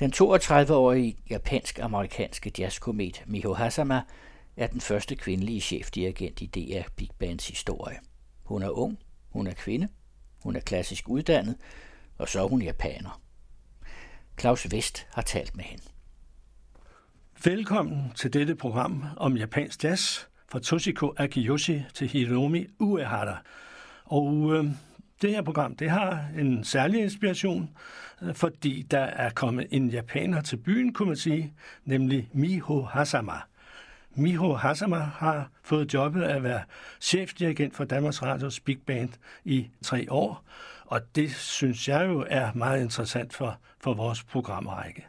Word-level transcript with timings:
Den 0.00 0.12
32-årige 0.12 1.16
japansk-amerikanske 1.30 2.52
jazzkomet 2.58 3.22
Miho 3.26 3.54
Hasama 3.54 4.02
er 4.56 4.66
den 4.66 4.80
første 4.80 5.16
kvindelige 5.16 5.60
chefdirigent 5.60 6.42
i 6.42 6.46
DR 6.46 6.88
Big 6.96 7.08
Bands 7.18 7.48
historie. 7.48 7.96
Hun 8.42 8.62
er 8.62 8.70
ung, 8.70 8.98
hun 9.28 9.46
er 9.46 9.54
kvinde, 9.54 9.88
hun 10.42 10.56
er 10.56 10.60
klassisk 10.60 11.08
uddannet, 11.08 11.56
og 12.18 12.28
så 12.28 12.40
er 12.44 12.48
hun 12.48 12.62
japaner. 12.62 13.20
Claus 14.40 14.70
Vest 14.70 15.06
har 15.12 15.22
talt 15.22 15.56
med 15.56 15.64
hende. 15.64 15.84
Velkommen 17.44 18.12
til 18.14 18.32
dette 18.32 18.54
program 18.54 19.04
om 19.16 19.36
japansk 19.36 19.84
jazz 19.84 20.20
fra 20.48 20.58
Toshiko 20.58 21.14
Akiyoshi 21.16 21.82
til 21.94 22.08
Hiromi 22.08 22.66
Uehara. 22.78 23.42
Og 24.04 24.52
øh, 24.52 24.64
det 25.22 25.30
her 25.30 25.42
program 25.42 25.76
det 25.76 25.90
har 25.90 26.24
en 26.38 26.64
særlig 26.64 27.02
inspiration, 27.02 27.70
fordi 28.32 28.86
der 28.90 29.00
er 29.00 29.30
kommet 29.30 29.66
en 29.70 29.88
japaner 29.88 30.40
til 30.40 30.56
byen, 30.56 30.92
kunne 30.92 31.08
man 31.08 31.16
sige, 31.16 31.54
nemlig 31.84 32.28
Miho 32.32 32.82
Hasama. 32.82 33.40
Miho 34.14 34.54
Hasama 34.54 34.96
har 34.98 35.50
fået 35.62 35.94
jobbet 35.94 36.22
at 36.22 36.42
være 36.42 36.62
chefdirigent 37.00 37.74
for 37.76 37.84
Danmarks 37.84 38.22
Radios 38.22 38.60
Big 38.60 38.78
Band 38.86 39.10
i 39.44 39.70
tre 39.82 40.06
år, 40.10 40.44
og 40.86 41.00
det 41.16 41.30
synes 41.34 41.88
jeg 41.88 42.06
jo 42.06 42.26
er 42.28 42.52
meget 42.54 42.82
interessant 42.82 43.34
for, 43.34 43.58
for 43.80 43.94
vores 43.94 44.24
programrække. 44.24 45.06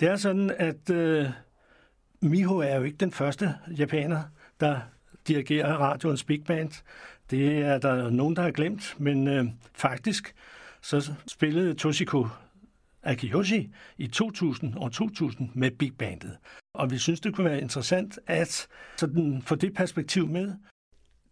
Det 0.00 0.08
er 0.08 0.16
sådan, 0.16 0.50
at 0.58 0.90
øh, 0.90 1.28
Miho 2.20 2.58
er 2.58 2.76
jo 2.76 2.82
ikke 2.82 2.96
den 2.96 3.12
første 3.12 3.54
japaner, 3.78 4.22
der 4.60 4.80
dirigerer 5.28 5.76
radioens 5.76 6.24
Big 6.24 6.44
Band. 6.44 6.82
Det 7.30 7.58
er 7.58 7.78
der 7.78 8.10
nogen, 8.10 8.36
der 8.36 8.42
har 8.42 8.50
glemt, 8.50 8.94
men 8.98 9.28
øh, 9.28 9.44
faktisk 9.74 10.34
så 10.82 11.12
spillede 11.26 11.74
Toshiko 11.74 12.26
Akiyoshi 13.02 13.70
i 13.98 14.06
2000 14.06 14.74
og 14.74 14.92
2000 14.92 15.50
med 15.54 15.70
Big 15.70 15.92
Bandet. 15.98 16.38
Og 16.74 16.90
vi 16.90 16.98
synes, 16.98 17.20
det 17.20 17.34
kunne 17.34 17.50
være 17.50 17.60
interessant 17.60 18.18
at 18.26 18.68
sådan, 18.96 19.42
få 19.46 19.54
det 19.54 19.74
perspektiv 19.74 20.26
med. 20.26 20.54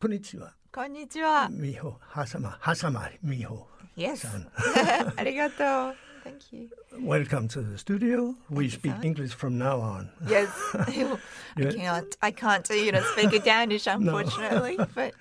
Konnichiwa. 0.01 0.47
Konnichiwa. 0.73 1.49
Miho 1.49 1.93
Hasama. 2.03 2.49
Hasama 2.61 3.01
Miho. 3.21 3.57
Yes. 3.99 4.27
Arigato. 5.19 5.93
Thank 6.25 6.53
you. 6.53 6.69
Welcome 7.09 7.49
to 7.49 7.61
the 7.63 7.79
studio. 7.79 8.35
We 8.51 8.71
speak 8.71 9.05
English 9.05 9.35
from 9.35 9.53
now 9.53 9.81
on. 9.81 10.11
Yes. 10.29 10.49
I 11.57 11.73
can't. 11.73 12.17
I 12.23 12.31
can't. 12.31 12.69
You 12.71 12.93
know, 12.93 13.03
speak 13.17 13.45
Danish, 13.45 13.87
unfortunately. 13.87 14.77
no. 14.77 14.87
but. 14.95 15.15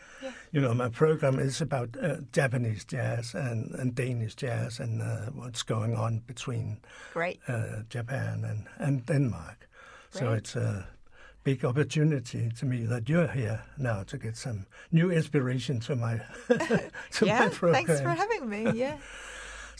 You 0.52 0.61
know, 0.61 0.73
my 0.73 0.89
program 0.89 1.39
is 1.39 1.61
about 1.61 1.95
uh, 2.02 2.17
Japanese 2.31 2.86
jazz 2.86 3.33
and, 3.33 3.73
and 3.75 3.94
Danish 3.95 4.36
jazz 4.36 4.80
and 4.80 5.02
uh, 5.02 5.28
what's 5.33 5.64
going 5.64 5.95
on 5.95 6.19
between 6.25 6.80
Great. 7.14 7.39
Uh, 7.47 7.83
Japan 7.89 8.44
and 8.44 8.67
and 8.78 9.06
Denmark. 9.06 9.67
Great. 10.11 10.19
So 10.19 10.33
it's 10.33 10.56
a 10.56 10.88
big 11.44 11.64
opportunity 11.64 12.50
to 12.58 12.66
me 12.66 12.86
that 12.86 13.08
you're 13.08 13.28
here 13.28 13.61
now 13.78 14.03
to 14.03 14.17
get 14.17 14.38
some 14.38 14.66
new 14.91 15.11
inspiration 15.11 15.80
to 15.81 15.95
my 15.95 16.19
to 17.11 17.25
yeah, 17.25 17.39
my 17.39 17.50
program. 17.50 17.86
Thanks 17.86 18.02
for 18.02 18.09
having 18.09 18.50
me. 18.50 18.72
Yeah. 18.73 18.97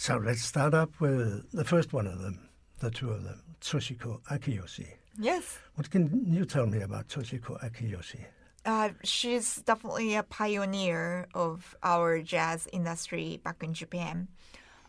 So 0.02 0.16
let's 0.16 0.42
start 0.42 0.74
up 0.74 1.02
with 1.02 1.52
the 1.52 1.66
first 1.66 1.92
one 1.92 2.08
of 2.08 2.22
them, 2.22 2.48
the 2.80 2.90
two 2.90 3.10
of 3.12 3.22
them, 3.26 3.44
Toshiko 3.60 4.22
Akiyoshi. 4.32 4.88
Yes. 5.20 5.60
What 5.76 5.90
can 5.90 6.24
you 6.26 6.46
tell 6.46 6.68
me 6.68 6.80
about 6.80 7.10
Toshiko 7.10 7.60
Akiyoshi? 7.62 8.24
Uh, 8.66 8.90
she's 9.04 9.58
definitely 9.58 10.16
a 10.16 10.24
pioneer 10.24 11.28
of 11.34 11.76
our 11.82 12.22
jazz 12.22 12.68
industry 12.72 13.40
back 13.44 13.64
in 13.64 13.74
Japan. 13.74 14.28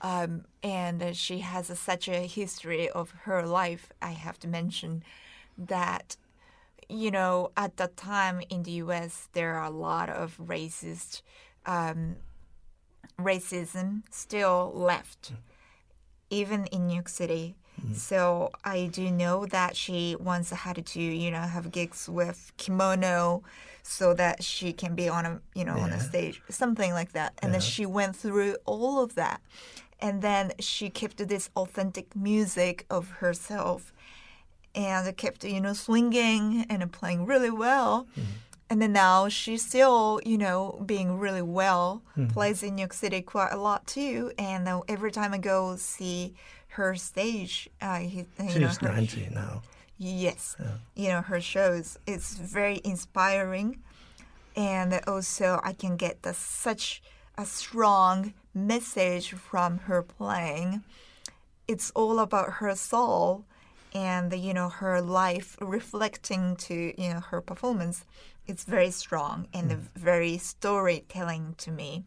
Um, 0.02 0.44
and 0.62 1.14
she 1.16 1.40
has 1.40 1.70
a, 1.70 1.76
such 1.76 2.08
a 2.08 2.26
history 2.26 2.88
of 2.88 3.10
her 3.22 3.46
life, 3.46 3.92
I 4.00 4.12
have 4.12 4.38
to 4.40 4.48
mention 4.48 5.02
that, 5.58 6.16
you 6.88 7.10
know, 7.10 7.52
at 7.56 7.76
that 7.76 7.96
time 7.96 8.40
in 8.48 8.62
the 8.62 8.72
US, 8.72 9.28
there 9.32 9.54
are 9.56 9.64
a 9.64 9.70
lot 9.70 10.08
of 10.08 10.38
racist 10.38 11.22
um, 11.66 12.16
racism 13.18 14.02
still 14.10 14.72
left, 14.74 15.32
even 16.30 16.64
in 16.66 16.86
New 16.86 16.94
York 16.94 17.08
City. 17.08 17.56
Mm. 17.86 17.96
So 17.96 18.50
I 18.64 18.86
do 18.86 19.10
know 19.10 19.46
that 19.46 19.76
she 19.76 20.16
once 20.18 20.50
had 20.50 20.84
to, 20.84 21.00
you 21.00 21.30
know, 21.30 21.40
have 21.40 21.70
gigs 21.70 22.08
with 22.08 22.52
kimono 22.56 23.42
so 23.82 24.14
that 24.14 24.42
she 24.42 24.72
can 24.72 24.94
be 24.94 25.08
on 25.08 25.26
a, 25.26 25.40
you 25.54 25.64
know, 25.64 25.76
yeah. 25.76 25.84
on 25.84 25.90
a 25.90 26.00
stage, 26.00 26.42
something 26.48 26.92
like 26.92 27.12
that. 27.12 27.34
And 27.42 27.50
yeah. 27.50 27.58
then 27.58 27.60
she 27.60 27.86
went 27.86 28.16
through 28.16 28.56
all 28.66 29.02
of 29.02 29.14
that. 29.14 29.40
And 30.00 30.22
then 30.22 30.52
she 30.58 30.88
kept 30.88 31.16
this 31.28 31.50
authentic 31.56 32.16
music 32.16 32.86
of 32.88 33.08
herself 33.08 33.92
and 34.74 35.14
kept, 35.16 35.44
you 35.44 35.60
know, 35.60 35.74
swinging 35.74 36.64
and 36.70 36.90
playing 36.92 37.26
really 37.26 37.50
well. 37.50 38.06
Mm 38.18 38.24
and 38.70 38.80
then 38.80 38.92
now 38.92 39.28
she's 39.28 39.66
still, 39.66 40.20
you 40.24 40.38
know, 40.38 40.80
being 40.86 41.18
really 41.18 41.42
well, 41.42 42.02
mm. 42.16 42.32
plays 42.32 42.62
in 42.62 42.76
New 42.76 42.82
York 42.82 42.92
City 42.92 43.20
quite 43.20 43.50
a 43.50 43.56
lot 43.56 43.84
too. 43.88 44.30
And 44.38 44.68
every 44.88 45.10
time 45.10 45.34
I 45.34 45.38
go 45.38 45.74
see 45.74 46.34
her 46.70 46.94
stage, 46.94 47.68
uh, 47.80 47.98
he, 47.98 48.26
she's 48.48 48.82
know, 48.82 48.88
her, 48.88 48.94
90 48.94 49.28
now. 49.32 49.62
Yes, 49.98 50.56
yeah. 50.58 50.66
you 50.94 51.08
know 51.08 51.22
her 51.22 51.40
shows. 51.40 51.98
It's 52.06 52.34
very 52.36 52.80
inspiring, 52.84 53.80
and 54.56 55.00
also 55.06 55.60
I 55.62 55.72
can 55.72 55.96
get 55.96 56.22
the, 56.22 56.32
such 56.32 57.02
a 57.36 57.44
strong 57.44 58.34
message 58.54 59.32
from 59.32 59.78
her 59.78 60.02
playing. 60.02 60.82
It's 61.68 61.90
all 61.92 62.18
about 62.18 62.54
her 62.54 62.74
soul 62.74 63.44
and 63.92 64.32
you 64.32 64.54
know 64.54 64.68
her 64.68 65.02
life 65.02 65.56
reflecting 65.60 66.54
to 66.54 66.94
you 66.96 67.12
know 67.12 67.20
her 67.20 67.40
performance 67.40 68.04
it's 68.50 68.64
very 68.64 68.90
strong 68.90 69.46
and 69.54 69.70
mm. 69.70 69.78
very 69.94 70.36
storytelling 70.36 71.54
to 71.58 71.70
me. 71.70 72.04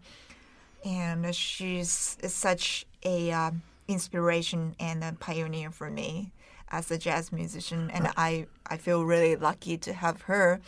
And 0.84 1.34
she's 1.34 2.18
such 2.28 2.86
a 3.06 3.32
uh, 3.32 3.52
inspiration 3.94 4.76
and 4.80 5.04
a 5.04 5.14
pioneer 5.20 5.72
for 5.72 5.90
me 5.90 6.32
as 6.72 6.92
a 6.92 6.98
jazz 6.98 7.32
musician. 7.32 7.92
And 7.92 8.08
I, 8.18 8.46
I 8.74 8.78
feel 8.78 9.06
really 9.06 9.36
lucky 9.36 9.78
to 9.78 9.94
have 9.94 10.18
her, 10.24 10.60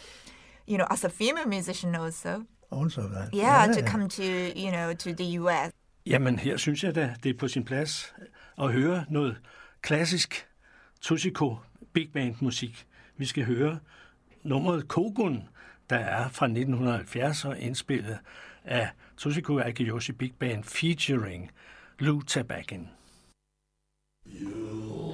you 0.67 0.77
know, 0.77 0.87
as 0.89 1.03
a 1.03 1.09
female 1.09 1.47
musician 1.47 1.95
also. 1.95 2.45
Also 2.71 3.01
that. 3.01 3.33
Yeah, 3.33 3.65
yeah. 3.65 3.73
to 3.73 3.81
come 3.81 4.07
to, 4.09 4.23
you 4.55 4.71
know, 4.71 4.93
to 4.93 5.13
the 5.13 5.39
US. 5.39 5.71
Jamen, 6.05 6.39
her 6.39 6.57
synes 6.57 6.83
jeg 6.83 6.95
da, 6.95 7.15
det 7.23 7.29
er 7.29 7.37
på 7.39 7.47
sin 7.47 7.63
plads 7.63 8.13
at 8.57 8.71
høre 8.71 9.05
noget 9.09 9.37
klassisk 9.81 10.47
Toshiko 11.01 11.57
Big 11.93 12.09
Band 12.13 12.35
musik. 12.39 12.87
Vi 13.17 13.25
skal 13.25 13.45
høre 13.45 13.79
nummeret 14.43 14.87
Kogun 14.87 15.43
der 15.89 15.97
er 15.97 16.29
fra 16.29 16.45
1970 16.45 17.45
og 17.45 17.59
indspillet 17.59 18.19
af 18.63 18.89
Toshiko 19.17 19.59
Akiyoshi 19.59 20.11
Big 20.11 20.33
Band 20.39 20.63
featuring 20.63 21.51
Lew 21.99 22.21
Tabackin. 22.21 22.89
You. 24.27 25.04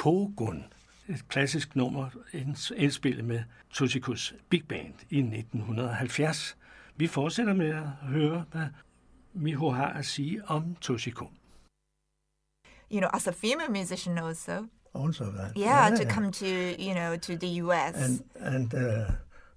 Kogun, 0.00 0.64
et 1.08 1.28
klassisk 1.28 1.76
nummer 1.76 2.08
indspillet 2.76 3.24
med 3.24 3.42
Toshikos 3.70 4.34
Big 4.48 4.68
Band 4.68 4.94
i 5.10 5.18
1970. 5.18 6.56
Vi 6.96 7.06
fortsætter 7.06 7.54
med 7.54 7.68
at 7.68 7.86
høre, 8.02 8.44
hvad 8.52 8.66
Miho 9.32 9.70
har 9.70 9.88
at 9.88 10.06
sige 10.06 10.44
om 10.44 10.74
Toshiko. 10.80 11.24
You 12.92 13.00
know, 13.00 13.10
as 13.12 13.26
a 13.26 13.30
female 13.30 13.72
musician 13.72 14.18
also. 14.18 14.66
Also 14.94 15.24
that. 15.24 15.52
Yeah, 15.56 15.90
yeah. 15.90 15.96
to 15.96 16.14
come 16.14 16.32
to, 16.32 16.46
you 16.78 16.94
know, 16.94 17.16
to 17.16 17.32
the 17.36 17.62
US. 17.62 17.94
And, 17.94 18.20
and 18.34 18.74
uh, 18.74 19.10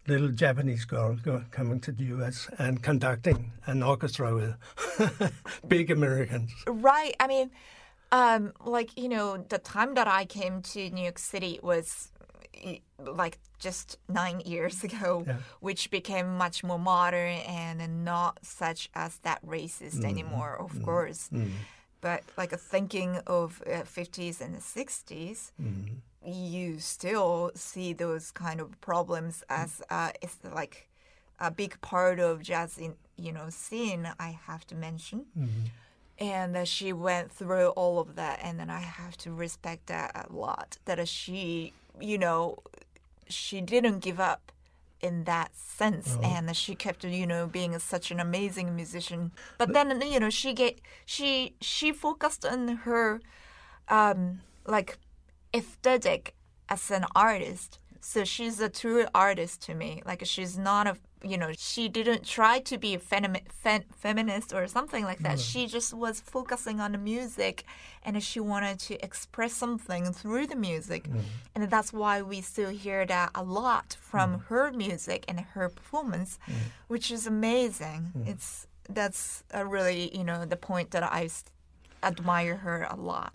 little 0.06 0.36
Japanese 0.42 0.86
girl 0.86 1.18
coming 1.52 1.84
to 1.84 1.92
the 1.92 2.06
US 2.16 2.50
and 2.58 2.84
conducting 2.84 3.54
an 3.66 3.84
orchestra 3.84 4.36
with 4.36 4.54
big 5.70 5.92
Americans. 5.92 6.52
Right. 6.68 7.16
I 7.20 7.28
mean, 7.28 7.50
um, 8.14 8.54
like, 8.64 8.96
you 8.98 9.10
know, 9.10 9.38
the 9.50 9.58
time 9.58 9.96
that 9.96 10.08
I 10.08 10.26
came 10.26 10.62
to 10.74 10.90
New 10.92 11.02
York 11.02 11.18
City 11.18 11.60
was 11.64 12.12
like 13.00 13.40
just 13.58 13.98
nine 14.08 14.40
years 14.46 14.84
ago, 14.90 15.24
yeah. 15.26 15.38
which 15.60 15.90
became 15.90 16.38
much 16.38 16.64
more 16.64 16.80
modern 16.80 17.40
and 17.48 18.06
not 18.06 18.38
such 18.44 18.90
as 18.94 19.18
that 19.24 19.44
racist 19.46 20.02
mm. 20.02 20.06
anymore, 20.06 20.56
of 20.60 20.74
mm. 20.74 20.86
course. 20.86 21.30
Mm. 21.34 21.50
But 22.02 22.22
like 22.38 22.52
thinking 22.52 23.20
of 23.26 23.64
uh, 23.66 23.82
50s 23.82 24.42
and 24.42 24.58
60s, 24.58 25.52
mm 25.62 25.88
you 26.26 26.80
still 26.80 27.52
see 27.54 27.92
those 27.94 28.32
kind 28.32 28.62
of 28.62 28.80
problems 28.82 29.44
as 29.50 29.82
uh, 29.90 30.12
it's 30.22 30.38
like 30.54 30.88
a 31.40 31.52
big 31.52 31.80
part 31.82 32.20
of 32.20 32.42
jazz 32.42 32.78
in 32.78 32.96
you 33.18 33.32
know 33.32 33.50
scene. 33.50 34.10
I 34.20 34.40
have 34.46 34.66
to 34.68 34.76
mention. 34.76 35.26
Mm-hmm. 35.38 35.66
And 36.20 36.56
uh, 36.56 36.64
she 36.64 36.94
went 36.94 37.32
through 37.32 37.70
all 37.70 38.00
of 38.00 38.16
that, 38.16 38.40
and 38.44 38.60
then 38.60 38.70
I 38.70 38.80
have 38.80 39.18
to 39.18 39.32
respect 39.32 39.88
that 39.88 40.28
a 40.30 40.34
lot. 40.34 40.78
That 40.86 41.06
she, 41.08 41.74
you 42.00 42.18
know, 42.18 42.60
she 43.28 43.62
didn't 43.62 44.00
give 44.00 44.20
up 44.20 44.52
in 45.02 45.26
that 45.26 45.56
sense, 45.56 46.18
oh. 46.20 46.26
and 46.26 46.56
she 46.56 46.76
kept, 46.76 47.04
you 47.04 47.28
know, 47.28 47.48
being 47.48 47.78
such 47.80 48.12
an 48.12 48.20
amazing 48.20 48.76
musician. 48.76 49.32
But, 49.58 49.74
but, 49.74 49.74
then, 49.74 50.02
you 50.02 50.20
know, 50.20 50.30
she 50.30 50.54
get 50.54 50.80
she 51.06 51.56
she 51.60 51.92
focused 51.92 52.46
on 52.46 52.68
her, 52.68 53.20
um, 53.90 54.42
like 54.66 54.98
aesthetic 55.54 56.36
as 56.70 56.90
an 56.92 57.06
artist. 57.16 57.80
So 58.00 58.26
she's 58.26 58.60
a 58.60 58.70
true 58.70 59.06
artist 59.16 59.62
to 59.64 59.74
me. 59.74 60.02
Like 60.06 60.26
she's 60.26 60.58
not 60.58 60.88
a, 60.88 60.98
you 61.24 61.38
know, 61.38 61.52
she 61.58 61.88
didn't 61.88 62.26
try 62.26 62.60
to 62.60 62.78
be 62.78 62.94
a 62.94 63.00
femi- 63.00 63.48
fem- 63.50 63.90
feminist 63.96 64.54
or 64.54 64.68
something 64.68 65.04
like 65.06 65.20
that. 65.20 65.40
She 65.40 65.68
just 65.68 65.94
was 65.94 66.20
focusing 66.20 66.80
on 66.80 66.92
the 66.92 66.98
music 66.98 67.64
and 68.04 68.22
she 68.22 68.40
wanted 68.40 68.80
to 68.80 69.04
express 69.04 69.54
something 69.54 70.12
through 70.12 70.48
the 70.48 70.56
music. 70.56 71.04
Mm. 71.08 71.22
And 71.56 71.70
that's 71.70 71.94
why 71.94 72.22
we 72.22 72.42
still 72.42 72.70
hear 72.70 73.06
that 73.06 73.30
a 73.36 73.44
lot 73.44 73.98
from 74.02 74.34
mm. 74.34 74.46
her 74.48 74.72
music 74.72 75.26
and 75.28 75.40
her 75.40 75.70
performance, 75.70 76.38
mm. 76.48 76.54
which 76.88 77.12
is 77.12 77.26
amazing. 77.28 78.12
Mm. 78.18 78.28
It's, 78.28 78.68
that's 78.90 79.44
a 79.52 79.66
really, 79.66 80.16
you 80.18 80.24
know, 80.24 80.46
the 80.46 80.58
point 80.58 80.92
that 80.92 81.04
I 81.04 81.30
admire 82.02 82.58
her 82.58 82.88
a 82.90 82.96
lot. 82.96 83.34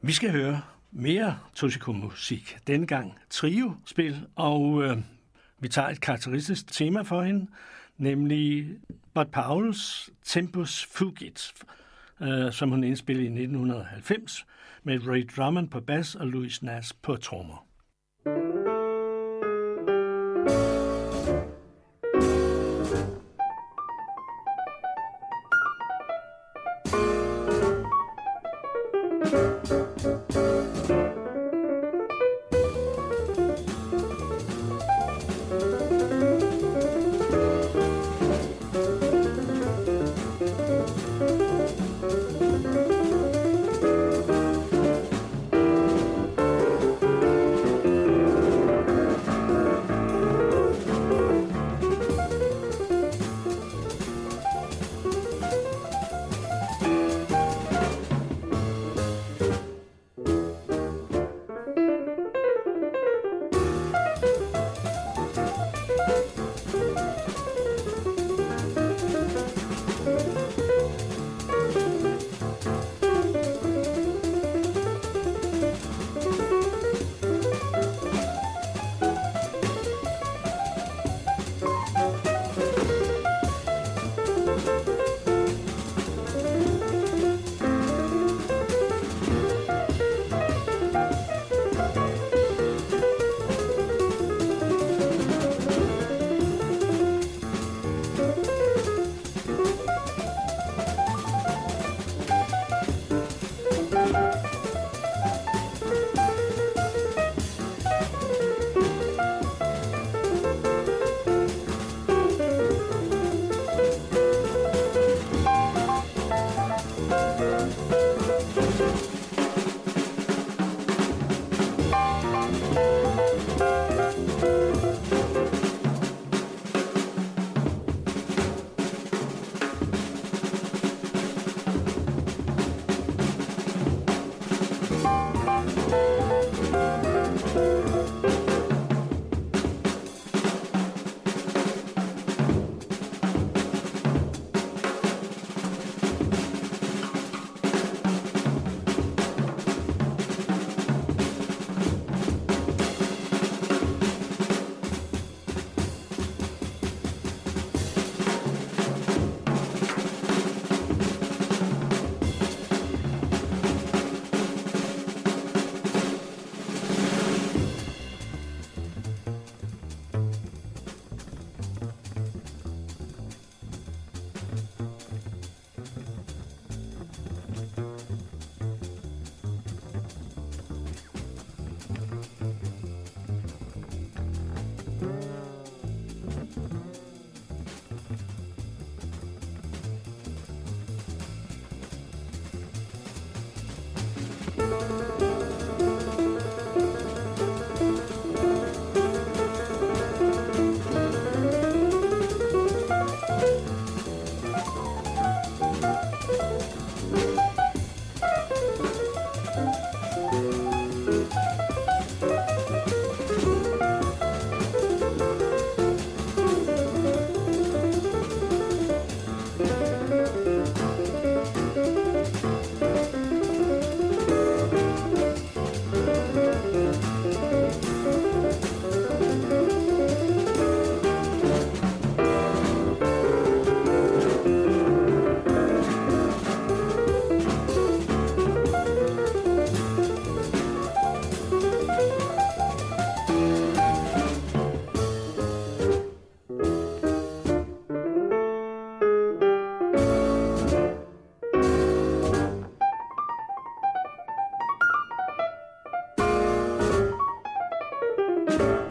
Vi 0.00 0.12
skal 0.12 0.30
høre 0.30 0.62
mere 0.90 1.38
Toshiko-musik. 1.54 2.58
Denne 2.66 2.86
gang 2.86 3.18
trio-spil, 3.30 4.26
og 4.36 4.82
øh, 4.82 4.98
vi 5.64 5.68
tager 5.68 5.88
et 5.88 6.00
karakteristisk 6.00 6.72
tema 6.72 7.02
for 7.02 7.22
hende, 7.22 7.46
nemlig 7.98 8.76
Bud 9.14 9.24
Pauls 9.24 10.10
Tempus 10.24 10.84
Fugit, 10.84 11.52
øh, 12.22 12.52
som 12.52 12.70
hun 12.70 12.84
indspillede 12.84 13.26
i 13.26 13.28
1990 13.28 14.46
med 14.82 15.08
Ray 15.08 15.28
Drummond 15.36 15.68
på 15.68 15.80
bas 15.80 16.14
og 16.14 16.26
Louis 16.26 16.62
Nass 16.62 16.92
på 16.92 17.16
trommer. 17.16 17.66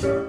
Toshiko, 0.04 0.20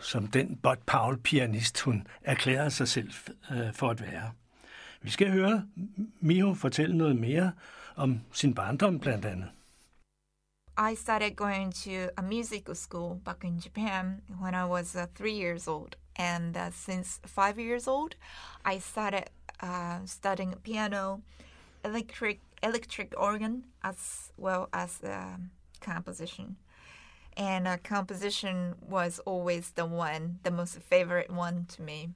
som 0.00 0.26
den 0.26 0.56
Bot 0.56 0.78
Paul 0.86 1.18
pianist, 1.18 1.80
hun 1.80 2.06
erklærede 2.22 2.70
sig 2.70 2.88
selv 2.88 3.10
øh, 3.50 3.72
for 3.72 3.90
at 3.90 4.00
være. 4.00 4.32
Vi 5.02 5.10
skal 5.10 5.32
høre 5.32 5.66
Miho 6.20 6.54
fortælle 6.54 6.98
noget 6.98 7.16
mere 7.16 7.52
om 7.96 8.20
sin 8.32 8.54
barndom 8.54 9.00
blandt 9.00 9.24
andet. 9.24 9.50
I 10.92 10.94
started 10.94 11.36
going 11.36 11.74
to 11.74 11.90
a 12.16 12.22
music 12.22 12.62
school 12.74 13.20
back 13.24 13.44
in 13.44 13.58
Japan 13.58 14.22
when 14.42 14.54
I 14.54 14.64
was 14.64 14.94
uh, 14.94 15.02
three 15.14 15.44
years 15.44 15.68
old. 15.68 15.96
And 16.16 16.56
uh, 16.56 16.62
since 16.72 17.20
five 17.26 17.58
years 17.58 17.88
old, 17.88 18.14
I 18.74 18.78
started 18.78 19.22
uh, 19.60 19.98
studying 20.04 20.54
piano, 20.62 21.22
electric 21.84 22.40
electric 22.62 23.14
organ, 23.18 23.64
as 23.82 24.32
well 24.36 24.68
as 24.72 25.00
um, 25.04 25.50
composition. 25.80 26.56
And 27.36 27.66
uh, 27.66 27.76
composition 27.82 28.74
was 28.80 29.18
always 29.26 29.70
the 29.70 29.84
one, 29.84 30.38
the 30.44 30.50
most 30.50 30.78
favorite 30.78 31.30
one 31.30 31.66
to 31.70 31.82
me. 31.82 32.10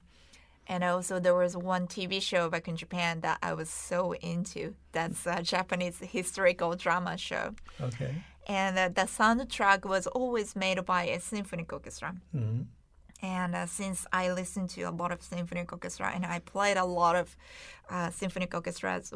And 0.65 0.83
also, 0.83 1.19
there 1.19 1.35
was 1.35 1.57
one 1.57 1.87
TV 1.87 2.21
show 2.21 2.49
back 2.49 2.67
in 2.67 2.75
Japan 2.75 3.21
that 3.21 3.39
I 3.41 3.53
was 3.53 3.69
so 3.69 4.13
into. 4.13 4.75
That's 4.91 5.25
a 5.25 5.41
Japanese 5.41 5.97
historical 5.99 6.75
drama 6.75 7.17
show. 7.17 7.55
Okay. 7.81 8.13
And 8.47 8.77
uh, 8.77 8.89
the 8.89 9.07
soundtrack 9.07 9.83
was 9.83 10.05
always 10.07 10.55
made 10.55 10.83
by 10.85 11.03
a 11.03 11.19
symphonic 11.19 11.73
orchestra. 11.73 12.15
hmm 12.31 12.61
And 13.21 13.53
uh, 13.55 13.65
since 13.65 14.05
I 14.13 14.31
listened 14.31 14.69
to 14.71 14.83
a 14.83 14.91
lot 14.91 15.11
of 15.11 15.21
symphonic 15.21 15.71
orchestra 15.73 16.11
and 16.15 16.25
I 16.25 16.39
played 16.39 16.77
a 16.77 16.85
lot 16.85 17.15
of 17.15 17.35
uh, 17.89 18.09
symphonic 18.11 18.53
orchestras, 18.53 19.11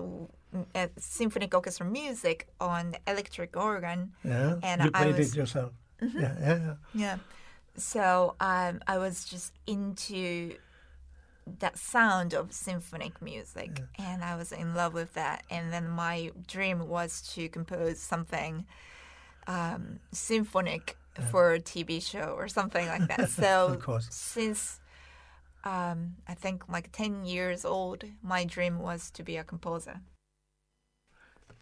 uh, 0.75 0.87
symphonic 0.97 1.53
orchestra 1.53 1.85
music 1.85 2.47
on 2.59 2.95
electric 3.07 3.55
organ, 3.55 4.11
Yeah. 4.23 4.55
And 4.61 4.83
you 4.83 4.91
I 4.93 5.03
played 5.03 5.17
was- 5.17 5.31
it 5.31 5.37
yourself. 5.37 5.71
Yeah, 6.01 6.35
yeah, 6.39 6.57
yeah. 6.59 6.75
yeah. 6.93 7.17
So 7.77 8.35
um, 8.41 8.81
I 8.87 8.97
was 8.97 9.23
just 9.25 9.53
into 9.65 10.55
that 11.59 11.77
sound 11.77 12.33
of 12.33 12.51
symphonic 12.51 13.21
music, 13.21 13.81
and 13.97 14.23
I 14.23 14.35
was 14.35 14.51
in 14.51 14.75
love 14.75 14.93
with 14.93 15.13
that. 15.13 15.43
And 15.49 15.71
then 15.73 15.87
my 15.89 16.31
dream 16.47 16.87
was 16.87 17.21
to 17.35 17.47
compose 17.49 17.99
something 17.99 18.65
um, 19.47 19.99
symphonic 20.11 20.97
for 21.31 21.53
a 21.53 21.59
TV 21.59 22.01
show 22.01 22.35
or 22.37 22.47
something 22.47 22.87
like 22.87 23.07
that. 23.07 23.29
So 23.43 23.79
since 24.09 24.79
um, 25.63 26.15
I 26.27 26.33
think 26.35 26.63
like 26.73 26.89
ten 26.91 27.25
years 27.25 27.65
old, 27.65 28.03
my 28.21 28.45
dream 28.45 28.79
was 28.79 29.11
to 29.11 29.23
be 29.23 29.37
a 29.37 29.43
composer. 29.43 29.99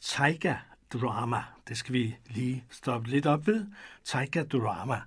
Taiga 0.01 0.55
Drama, 0.93 1.43
det 1.67 1.77
skal 1.77 1.93
vi 1.93 2.17
lige 2.29 2.63
stoppe 2.69 3.09
lidt 3.09 3.25
op 3.25 3.47
ved. 3.47 3.65
Taiga 4.03 4.43
Drama, 4.43 5.01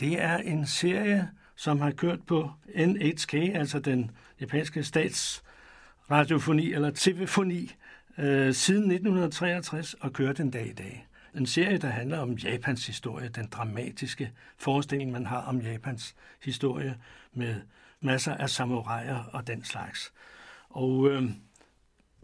det 0.00 0.22
er 0.22 0.36
en 0.36 0.66
serie, 0.66 1.30
som 1.56 1.80
har 1.80 1.90
kørt 1.90 2.26
på 2.26 2.50
NHK, 2.76 3.34
altså 3.34 3.78
den 3.78 4.10
japanske 4.40 4.84
statsradiofoni 4.84 6.72
eller 6.72 6.90
TV-foni, 6.94 7.74
øh, 8.18 8.54
siden 8.54 8.90
1963 8.90 9.94
og 9.94 10.12
kører 10.12 10.32
den 10.32 10.50
dag 10.50 10.66
i 10.66 10.72
dag. 10.72 11.06
En 11.36 11.46
serie, 11.46 11.78
der 11.78 11.88
handler 11.88 12.18
om 12.18 12.32
Japans 12.32 12.86
historie, 12.86 13.28
den 13.28 13.46
dramatiske 13.46 14.32
forestilling, 14.56 15.12
man 15.12 15.26
har 15.26 15.40
om 15.40 15.60
Japans 15.60 16.14
historie 16.42 16.98
med 17.32 17.54
masser 18.00 18.34
af 18.34 18.50
samuraier 18.50 19.24
og 19.32 19.46
den 19.46 19.64
slags. 19.64 20.12
Og 20.68 21.10
øh, 21.10 21.22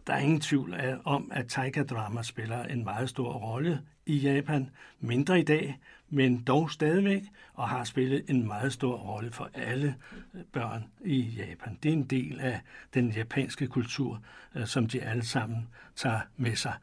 der 0.07 0.13
er 0.13 0.17
ingen 0.17 0.41
tvivl 0.41 0.73
af- 0.73 0.97
om, 1.03 1.31
at 1.33 1.47
Taika-drama 1.47 2.23
spiller 2.23 2.63
en 2.63 2.83
meget 2.83 3.09
stor 3.09 3.33
rolle 3.33 3.81
i 4.05 4.17
Japan. 4.17 4.69
Mindre 4.99 5.39
i 5.39 5.43
dag, 5.43 5.79
men 6.09 6.43
dog 6.43 6.71
stadigvæk, 6.71 7.23
og 7.53 7.69
har 7.69 7.83
spillet 7.83 8.29
en 8.29 8.47
meget 8.47 8.73
stor 8.73 8.97
rolle 8.97 9.31
for 9.31 9.49
alle 9.53 9.95
øh, 10.33 10.41
børn 10.53 10.85
i 11.05 11.19
Japan. 11.19 11.79
Det 11.83 11.89
er 11.89 11.93
en 11.93 12.03
del 12.03 12.39
af 12.39 12.59
den 12.93 13.11
japanske 13.11 13.67
kultur, 13.67 14.23
øh, 14.55 14.67
som 14.67 14.87
de 14.87 15.01
alle 15.01 15.25
sammen 15.25 15.67
tager 15.95 16.21
med 16.37 16.55
sig. 16.55 16.73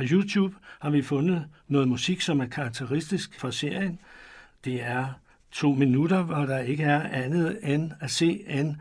På 0.00 0.04
YouTube 0.10 0.54
har 0.80 0.90
vi 0.90 1.02
fundet 1.02 1.46
noget 1.68 1.88
musik, 1.88 2.20
som 2.20 2.40
er 2.40 2.46
karakteristisk 2.46 3.40
for 3.40 3.50
serien. 3.50 3.98
Det 4.64 4.82
er 4.82 5.06
to 5.50 5.72
minutter, 5.72 6.22
hvor 6.22 6.46
der 6.46 6.58
ikke 6.58 6.82
er 6.82 7.00
andet 7.00 7.58
end 7.62 7.92
at 8.00 8.10
se 8.10 8.44
en 8.48 8.80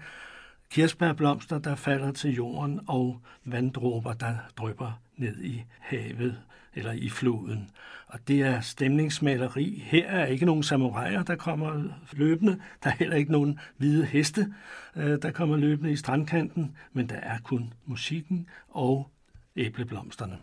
kirsebærblomster, 0.70 1.60
der 1.60 1.76
falder 1.76 2.12
til 2.12 2.36
jorden, 2.36 2.80
og 2.88 3.22
vanddråber, 3.46 4.14
der 4.14 4.36
drypper 4.58 5.02
ned 5.18 5.44
i 5.44 5.64
havet 5.80 6.40
eller 6.76 6.92
i 6.92 7.10
floden. 7.10 7.70
Og 8.08 8.20
det 8.28 8.42
er 8.42 8.62
stemningsmaleri. 8.62 9.84
Her 9.86 10.08
er 10.08 10.26
ikke 10.26 10.46
nogen 10.46 10.64
samuraier, 10.64 11.24
der 11.24 11.36
kommer 11.36 11.84
løbende. 12.12 12.60
Der 12.84 12.90
er 12.90 12.96
heller 13.00 13.16
ikke 13.16 13.32
nogen 13.32 13.60
hvide 13.78 14.06
heste, 14.06 14.54
øh, 14.96 15.22
der 15.22 15.32
kommer 15.32 15.58
løbende 15.58 15.92
i 15.92 15.96
strandkanten, 15.96 16.76
men 16.94 17.10
der 17.10 17.20
er 17.20 17.40
kun 17.44 17.74
musikken 17.86 18.48
og 18.70 19.10
æbleblomsterne. 19.56 20.38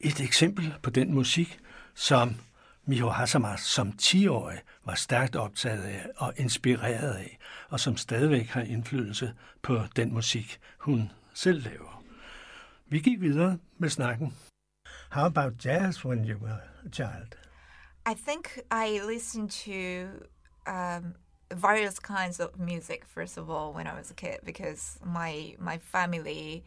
Et 0.00 0.20
eksempel 0.20 0.74
på 0.82 0.90
den 0.90 1.14
musik, 1.14 1.58
som 1.94 2.36
Miho 2.84 3.08
Hasama 3.08 3.56
som 3.56 3.92
10-årig 4.02 4.58
var 4.84 4.94
stærkt 4.94 5.36
optaget 5.36 5.82
af 5.82 6.06
og 6.16 6.32
inspireret 6.36 7.14
af, 7.14 7.38
og 7.68 7.80
som 7.80 7.96
stadigvæk 7.96 8.46
har 8.46 8.62
indflydelse 8.62 9.34
på 9.62 9.78
den 9.96 10.14
musik, 10.14 10.60
hun 10.78 11.12
selv 11.34 11.64
laver. 11.64 12.04
Vi 12.86 12.98
gik 12.98 13.20
videre 13.20 13.58
med 13.78 13.88
snakken. 13.88 14.34
How 15.10 15.26
about 15.26 15.64
jazz 15.64 16.04
when 16.04 16.30
you 16.30 16.38
were 16.38 16.60
a 16.86 16.88
child? 16.92 17.34
I 18.06 18.14
think 18.28 18.58
I 18.70 19.00
listened 19.12 19.50
to 19.50 20.08
um, 20.72 21.14
various 21.50 21.98
kinds 21.98 22.40
of 22.40 22.58
music 22.58 23.04
first 23.04 23.36
of 23.38 23.48
all 23.50 23.72
when 23.72 23.86
I 23.86 23.94
was 23.98 24.10
a 24.10 24.14
kid 24.14 24.40
because 24.44 24.98
my 25.04 25.54
my 25.58 25.78
family 25.78 26.64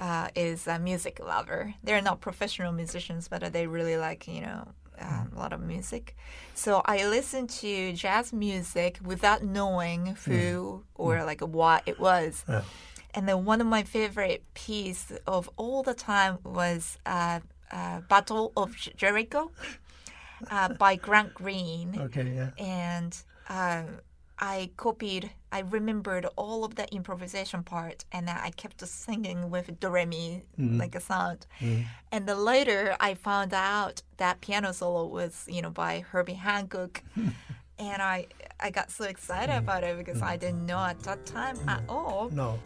uh, 0.00 0.28
is 0.34 0.66
a 0.66 0.78
music 0.78 1.20
lover. 1.20 1.74
They're 1.82 2.02
not 2.02 2.20
professional 2.20 2.72
musicians, 2.72 3.28
but 3.28 3.52
they 3.52 3.66
really 3.66 3.96
like 3.96 4.28
you 4.28 4.42
know 4.42 4.68
um, 5.00 5.32
a 5.34 5.38
lot 5.38 5.52
of 5.52 5.60
music. 5.60 6.16
So 6.54 6.82
I 6.84 7.06
listened 7.06 7.50
to 7.50 7.92
jazz 7.92 8.32
music 8.32 8.98
without 9.04 9.42
knowing 9.42 10.16
who 10.24 10.84
or 10.94 11.24
like 11.24 11.40
what 11.40 11.82
it 11.86 11.98
was. 11.98 12.44
Yeah. 12.48 12.62
And 13.14 13.26
then 13.26 13.46
one 13.46 13.62
of 13.62 13.66
my 13.66 13.82
favorite 13.82 14.42
piece 14.52 15.10
of 15.26 15.48
all 15.56 15.82
the 15.82 15.94
time 15.94 16.38
was 16.44 16.98
uh, 17.06 17.40
uh, 17.72 18.00
Battle 18.02 18.52
of 18.56 18.76
Jericho 18.76 19.50
uh, 20.50 20.74
by 20.74 20.96
Grant 20.96 21.32
Green 21.34 21.98
Okay, 21.98 22.32
yeah. 22.34 22.50
and 22.58 23.16
um, 23.48 24.00
I 24.38 24.70
copied 24.76 25.30
I 25.56 25.60
remembered 25.60 26.26
all 26.36 26.64
of 26.64 26.74
the 26.74 26.86
improvisation 26.92 27.62
part, 27.62 28.04
and 28.12 28.28
I 28.28 28.50
kept 28.50 28.86
singing 28.86 29.48
with 29.48 29.80
do 29.80 29.88
re 29.88 30.04
mi 30.04 30.42
like 30.58 30.94
a 30.94 31.00
sound. 31.00 31.46
And 32.12 32.28
then 32.28 32.44
later, 32.44 32.94
I 33.00 33.14
found 33.14 33.54
out 33.54 34.02
that 34.18 34.42
piano 34.42 34.72
solo 34.74 35.06
was, 35.06 35.46
you 35.48 35.62
know, 35.62 35.70
by 35.70 36.00
Herbie 36.00 36.34
Hancock, 36.34 37.02
and 37.78 38.02
I 38.02 38.26
I 38.60 38.70
got 38.70 38.90
so 38.90 39.04
excited 39.04 39.56
about 39.56 39.82
it 39.82 39.96
because 39.96 40.20
I 40.20 40.36
didn't 40.36 40.66
know 40.66 40.78
at 40.78 41.00
that 41.04 41.24
time 41.24 41.56
at 41.66 41.82
all. 41.88 42.28
No. 42.30 42.58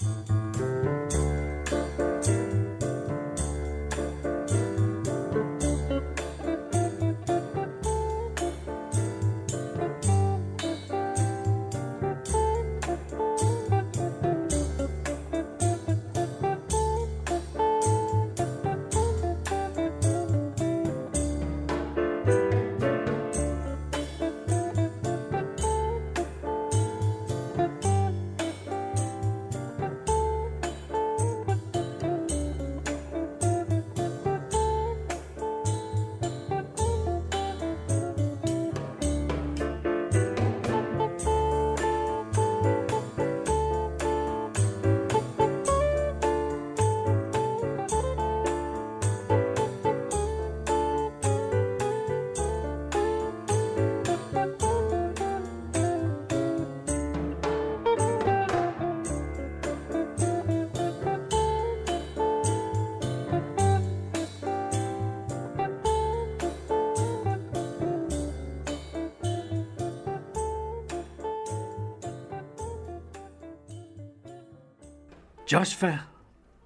Joshua 75.53 75.99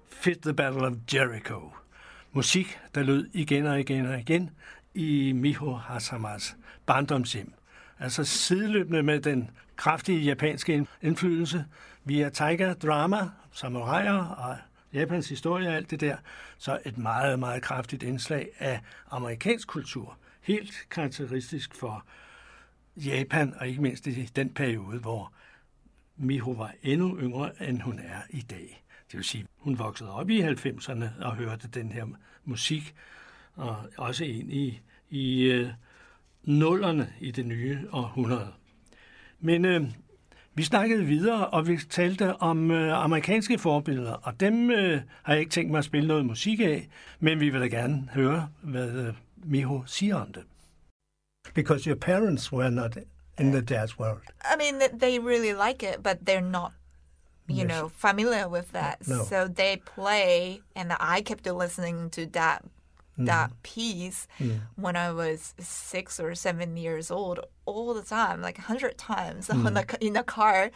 Fit 0.09 0.41
the 0.41 0.53
Battle 0.53 0.85
of 0.85 0.93
Jericho. 1.13 1.71
Musik, 2.31 2.79
der 2.95 3.03
lød 3.03 3.29
igen 3.33 3.65
og 3.65 3.79
igen 3.79 4.05
og 4.05 4.19
igen 4.19 4.49
i 4.93 5.31
Miho 5.31 5.73
Hasamas 5.73 6.55
barndomshjem. 6.85 7.53
Altså 7.99 8.23
sideløbende 8.23 9.03
med 9.03 9.19
den 9.19 9.49
kraftige 9.75 10.19
japanske 10.19 10.87
indflydelse 11.01 11.65
via 12.03 12.29
taiga, 12.29 12.73
drama, 12.73 13.29
samuraier 13.51 14.25
og 14.25 14.57
Japans 14.93 15.29
historie 15.29 15.67
og 15.67 15.75
alt 15.75 15.91
det 15.91 15.99
der, 15.99 16.17
så 16.57 16.79
et 16.85 16.97
meget, 16.97 17.39
meget 17.39 17.61
kraftigt 17.61 18.03
indslag 18.03 18.49
af 18.59 18.81
amerikansk 19.11 19.67
kultur. 19.67 20.17
Helt 20.41 20.87
karakteristisk 20.89 21.75
for 21.75 22.05
Japan, 22.97 23.53
og 23.59 23.67
ikke 23.67 23.81
mindst 23.81 24.07
i 24.07 24.29
den 24.35 24.49
periode, 24.49 24.99
hvor 24.99 25.31
Miho 26.17 26.51
var 26.51 26.73
endnu 26.83 27.17
yngre, 27.19 27.69
end 27.69 27.81
hun 27.81 27.99
er 27.99 28.21
i 28.29 28.41
dag. 28.41 28.83
Det 29.11 29.17
vil 29.17 29.23
sige, 29.23 29.45
hun 29.57 29.79
voksede 29.79 30.11
op 30.11 30.29
i 30.29 30.41
90'erne 30.41 31.25
og 31.25 31.35
hørte 31.35 31.67
den 31.67 31.91
her 31.91 32.05
musik, 32.45 32.95
og 33.55 33.77
også 33.97 34.25
ind 34.25 34.53
i, 34.53 34.81
i 35.09 35.43
øh, 35.43 35.69
nullerne 36.43 37.13
i 37.19 37.31
det 37.31 37.45
nye 37.45 37.79
århundrede. 37.91 38.53
Men 39.39 39.65
øh, 39.65 39.87
vi 40.53 40.63
snakkede 40.63 41.05
videre, 41.05 41.47
og 41.47 41.67
vi 41.67 41.77
talte 41.89 42.35
om 42.35 42.71
øh, 42.71 43.03
amerikanske 43.03 43.57
forbilleder, 43.57 44.13
og 44.13 44.39
dem 44.39 44.71
øh, 44.71 45.01
har 45.23 45.33
jeg 45.33 45.39
ikke 45.39 45.51
tænkt 45.51 45.71
mig 45.71 45.77
at 45.77 45.85
spille 45.85 46.07
noget 46.07 46.25
musik 46.25 46.59
af, 46.59 46.87
men 47.19 47.39
vi 47.39 47.49
vil 47.49 47.61
da 47.61 47.67
gerne 47.67 48.09
høre, 48.13 48.49
hvad 48.61 49.07
øh, 49.07 49.13
Miho 49.43 49.83
siger 49.85 50.15
om 50.15 50.33
det. 50.33 50.43
Because 51.53 51.89
your 51.89 51.99
parents 51.99 52.53
were 52.53 52.71
not 52.71 52.97
in 53.37 53.51
the 53.51 53.61
jazz 53.61 53.97
world. 53.99 54.21
I 54.43 54.55
mean, 54.55 54.81
they 54.93 55.19
really 55.19 55.53
like 55.53 55.83
it, 55.83 56.01
but 56.03 56.25
they're 56.25 56.41
not, 56.41 56.73
you 57.47 57.63
Yes. 57.63 57.67
know, 57.67 57.89
familiar 57.89 58.47
with 58.47 58.71
that. 58.71 59.07
No. 59.07 59.23
So 59.23 59.47
they 59.47 59.77
play, 59.77 60.61
and 60.75 60.93
I 60.99 61.21
kept 61.21 61.45
listening 61.45 62.09
to 62.11 62.25
that 62.27 62.63
that 63.17 63.49
Mm. 63.51 63.63
piece 63.63 64.27
when 64.75 64.95
I 64.97 65.09
was 65.13 65.53
six 65.57 66.19
or 66.19 66.35
seven 66.35 66.75
years 66.75 67.09
old, 67.09 67.39
all 67.65 67.93
the 67.93 68.01
time, 68.03 68.41
like 68.41 68.57
a 68.59 68.63
hundred 68.63 68.97
times 68.97 69.49
on 69.65 69.73
the, 69.73 69.85
in 70.01 70.13
the 70.13 70.23
car. 70.23 70.69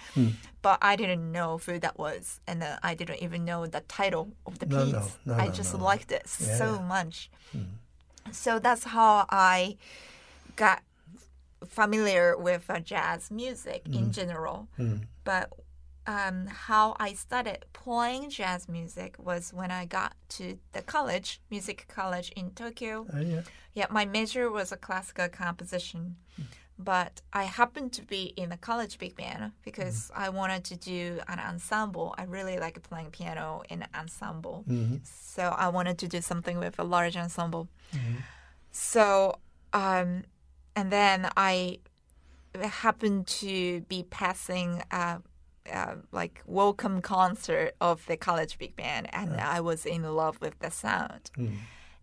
But 0.62 0.78
I 0.82 0.96
didn't 0.96 1.32
know 1.34 1.58
who 1.58 1.80
that 1.80 1.98
was, 2.00 2.40
and 2.48 2.64
uh, 2.64 2.80
I 2.82 2.94
didn't 2.96 3.22
even 3.22 3.44
know 3.44 3.66
the 3.68 3.82
title 3.82 4.26
of 4.46 4.60
the 4.60 4.68
No, 4.68 4.86
piece. 4.86 5.18
no, 5.26 5.36
I 5.36 5.50
just 5.50 5.74
liked 5.74 6.12
it 6.14 6.24
Yeah, 6.40 6.56
so 6.58 6.82
much. 6.82 7.30
So 8.32 8.58
that's 8.60 8.86
how 8.86 9.26
I 9.30 9.76
got 10.56 10.82
familiar 11.68 12.38
with 12.38 12.66
uh, 12.70 12.80
jazz 12.80 13.30
music 13.32 13.82
in 13.92 14.12
general. 14.12 14.68
But 15.24 15.52
um, 16.08 16.48
how 16.48 16.96
I 17.00 17.14
started 17.14 17.66
playing 17.74 18.30
jazz 18.32 18.68
music 18.68 19.16
was 19.20 19.54
when 19.54 19.70
I 19.70 19.86
got 19.86 20.16
to 20.30 20.58
the 20.72 20.82
college, 20.82 21.40
music 21.52 21.86
college 21.88 22.30
in 22.36 22.52
Tokyo. 22.52 23.06
Uh, 23.14 23.20
yeah. 23.20 23.42
Yeah, 23.76 23.86
my 23.92 24.06
major 24.06 24.50
was 24.50 24.72
a 24.72 24.78
classical 24.78 25.28
composition, 25.30 26.16
but 26.80 27.22
I 27.32 27.44
happened 27.44 27.94
to 27.94 28.02
be 28.02 28.34
in 28.36 28.50
the 28.50 28.58
college 28.58 28.98
big 28.98 29.16
band 29.16 29.52
because 29.64 30.10
I 30.16 30.30
wanted 30.30 30.64
to 30.66 30.76
do 30.78 31.20
an 31.28 31.40
ensemble. 31.40 32.16
I 32.18 32.24
really 32.24 32.58
like 32.58 32.82
playing 32.82 33.12
piano 33.12 33.62
in 33.70 33.84
an 33.84 33.90
ensemble, 33.94 34.66
so 35.04 35.44
I 35.44 35.68
wanted 35.70 35.98
to 36.00 36.08
do 36.08 36.20
something 36.22 36.58
with 36.58 36.80
a 36.80 36.84
large 36.84 37.16
ensemble. 37.16 37.68
So, 38.72 39.36
um, 39.74 40.24
and 40.80 40.92
then 40.92 41.30
I 41.36 41.80
happened 42.62 43.28
to 43.42 43.82
be 43.82 44.04
passing 44.22 44.82
a, 44.92 45.18
uh 45.72 45.96
like 46.12 46.42
welcome 46.46 47.02
concert 47.02 47.76
of 47.82 48.06
the 48.10 48.18
college 48.18 48.58
big 48.58 48.76
band, 48.76 49.08
and 49.14 49.30
I 49.58 49.60
was 49.62 49.86
in 49.86 50.02
love 50.04 50.36
with 50.42 50.58
the 50.60 50.72
sound, 50.72 51.24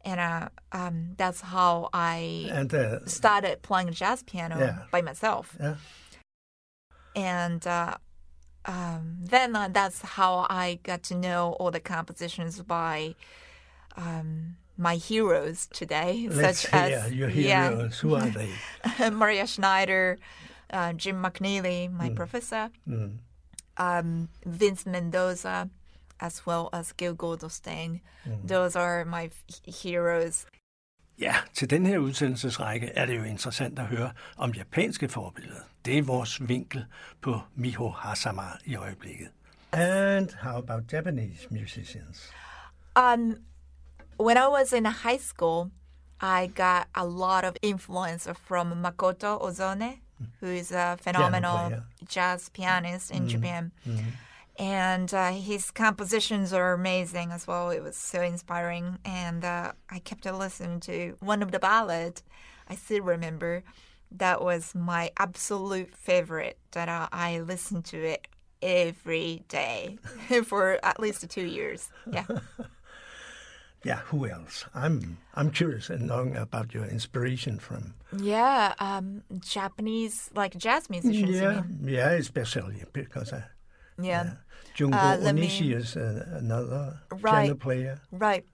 and 0.04 0.20
uh, 0.20 0.48
um, 0.72 0.96
that's 1.16 1.40
how 1.40 1.88
I 1.92 2.16
And 2.58 2.70
started 3.08 3.62
playing 3.62 3.92
jazz 3.92 4.22
piano 4.22 4.56
Yeah. 4.58 4.78
by 4.92 5.00
myself, 5.02 5.56
yeah. 5.60 5.76
and. 7.14 7.66
Uh, 7.66 7.94
um, 8.68 9.18
then 9.20 9.54
uh, 9.54 9.68
that's 9.72 10.02
how 10.02 10.44
I 10.50 10.80
got 10.82 11.04
to 11.04 11.14
know 11.14 11.54
all 11.60 11.70
the 11.70 11.78
compositions 11.78 12.60
by 12.62 13.14
um, 13.96 14.56
my 14.76 14.96
heroes 14.96 15.68
today, 15.72 16.28
Let's 16.30 16.60
such 16.60 16.70
hear 16.70 16.98
as 17.04 17.12
your 17.12 17.30
yeah. 17.30 17.88
Who 18.02 18.14
are 18.14 18.30
they? 18.30 18.50
Maria 19.10 19.46
Schneider, 19.46 20.16
uh, 20.72 20.92
Jim 20.92 21.22
McNeely, 21.24 21.88
my 21.92 22.10
professor, 22.14 22.68
Mm. 22.88 23.18
um, 23.78 24.28
Vince 24.46 24.86
Mendoza, 24.90 25.68
as 26.20 26.46
well 26.46 26.68
as 26.72 26.92
Gil 26.92 27.14
Goldstein. 27.14 28.00
Those 28.46 28.76
are 28.76 29.04
my 29.04 29.24
f- 29.24 29.82
heroes. 29.82 30.46
Ja, 31.18 31.34
til 31.54 31.70
den 31.70 31.86
her 31.86 31.98
udsendelsesrække 31.98 32.86
er 32.86 33.06
det 33.06 33.16
jo 33.18 33.22
interessant 33.24 33.78
at 33.78 33.86
høre 33.86 34.10
om 34.36 34.52
japanske 34.52 35.08
forbilleder. 35.08 35.60
Det 35.84 35.98
er 35.98 36.02
vores 36.02 36.48
vinkel 36.48 36.84
på 37.20 37.40
Miho 37.54 37.88
Hazama 37.90 38.42
i 38.64 38.76
øjeblikket. 38.76 39.28
And 39.72 40.28
how 40.42 40.56
about 40.58 40.92
Japanese 40.92 41.46
musicians? 41.50 42.30
Um, 42.98 43.36
when 44.16 44.36
I 44.36 44.48
was 44.48 44.72
in 44.72 44.84
high 44.84 45.16
school, 45.18 45.70
I 46.20 46.46
got 46.48 46.88
a 46.94 47.04
lot 47.06 47.44
of 47.44 47.56
influence 47.62 48.26
from 48.46 48.82
Makoto 48.82 49.40
Ozone, 49.40 50.00
who 50.40 50.46
is 50.46 50.72
a 50.72 50.96
phenomenal 51.00 51.68
player. 51.68 51.84
jazz 52.08 52.48
pianist 52.48 53.10
in 53.10 53.28
Japan. 53.28 53.72
And 54.58 55.12
uh, 55.12 55.32
his 55.32 55.70
compositions 55.70 56.54
are 56.54 56.72
amazing 56.72 57.30
as 57.30 57.46
well. 57.46 57.68
It 57.70 57.82
was 57.82 57.96
so 57.96 58.22
inspiring. 58.22 58.98
And 59.04 59.44
uh, 59.44 59.72
I 59.90 59.98
kept 59.98 60.24
listening 60.24 60.80
to 60.80 61.16
one 61.20 61.42
of 61.42 61.52
the 61.52 61.58
ballads. 61.58 62.22
I 62.66 62.74
still 62.76 63.02
remember 63.02 63.62
that 64.10 64.40
was 64.40 64.74
my 64.74 65.10
absolute 65.18 65.94
favorite 65.94 66.56
that 66.70 66.88
uh, 66.88 67.08
I 67.12 67.40
listened 67.40 67.84
to 67.86 67.98
it 67.98 68.28
every 68.62 69.44
day 69.48 69.98
for 70.44 70.78
at 70.82 70.98
least 70.98 71.28
two 71.28 71.44
years. 71.44 71.90
Yeah. 72.10 72.24
yeah, 73.86 74.00
who 74.10 74.26
else? 74.26 74.64
I'm 74.74 75.16
I'm 75.38 75.50
curious 75.50 75.90
in 75.90 76.06
knowing 76.06 76.36
about 76.36 76.74
your 76.74 76.84
inspiration 76.96 77.58
from. 77.58 77.94
Yeah, 78.18 78.74
um, 78.78 79.22
Japanese 79.38 80.30
like 80.34 80.56
jazz 80.58 80.90
musicians. 80.90 81.30
you 81.30 81.36
Yeah, 81.36 81.62
yeah, 81.84 82.10
especially 82.18 82.82
because 82.92 83.32
uh, 83.32 83.42
yeah. 84.02 84.24
Junko 84.74 84.96
Uh, 84.98 85.16
let 85.20 85.34
me- 85.34 85.48
Onishi 85.48 85.74
is 85.74 85.96
uh, 85.96 86.26
another 86.42 87.00
Right. 87.10 87.44
piano 87.46 87.54
player. 87.54 88.00
Right. 88.12 88.44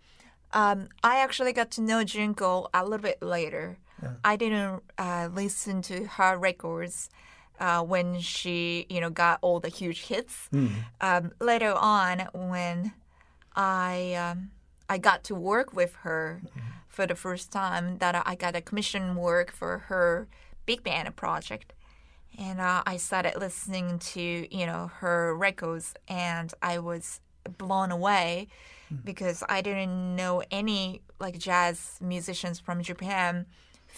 Um, 0.53 0.89
I 1.03 1.15
actually 1.25 1.53
got 1.53 1.71
to 1.77 1.81
know 1.81 2.05
Junko 2.05 2.69
a 2.75 2.83
little 2.85 2.99
bit 3.11 3.23
later. 3.23 3.79
I 4.25 4.37
didn't 4.37 4.83
uh, 4.99 5.29
listen 5.33 5.81
to 5.83 5.95
her 6.19 6.37
records 6.37 7.09
uh, 7.61 7.83
when 7.93 8.21
she, 8.21 8.87
you 8.91 9.01
know, 9.01 9.11
got 9.11 9.39
all 9.43 9.61
the 9.61 9.69
huge 9.71 10.01
hits. 10.11 10.49
Um, 11.01 11.31
later 11.41 11.73
on, 11.73 12.29
when 12.35 12.93
I 13.55 14.15
um, 14.15 14.51
I 14.93 14.99
got 14.99 15.25
to 15.25 15.35
work 15.35 15.73
with 15.73 15.95
her 16.03 16.43
for 16.87 17.07
the 17.07 17.15
first 17.15 17.51
time, 17.51 17.97
that 17.97 18.15
I 18.27 18.35
got 18.35 18.55
a 18.55 18.61
commission 18.61 19.17
work 19.17 19.51
for 19.51 19.79
her 19.89 20.29
big 20.67 20.85
band 20.85 21.17
project, 21.17 21.73
and 22.39 22.61
uh, 22.61 22.83
I 22.85 22.99
started 22.99 23.39
listening 23.39 24.01
to 24.13 24.21
you 24.55 24.67
know 24.67 24.91
her 25.01 25.35
records, 25.35 25.95
and 26.09 26.53
I 26.61 26.79
was 26.79 27.21
blown 27.57 27.91
away 27.91 28.49
because 29.03 29.43
I 29.49 29.63
didn't 29.63 30.15
know 30.15 30.43
any 30.51 31.01
like 31.19 31.39
jazz 31.39 31.97
musicians 32.03 32.61
from 32.61 32.83
Japan 32.83 33.47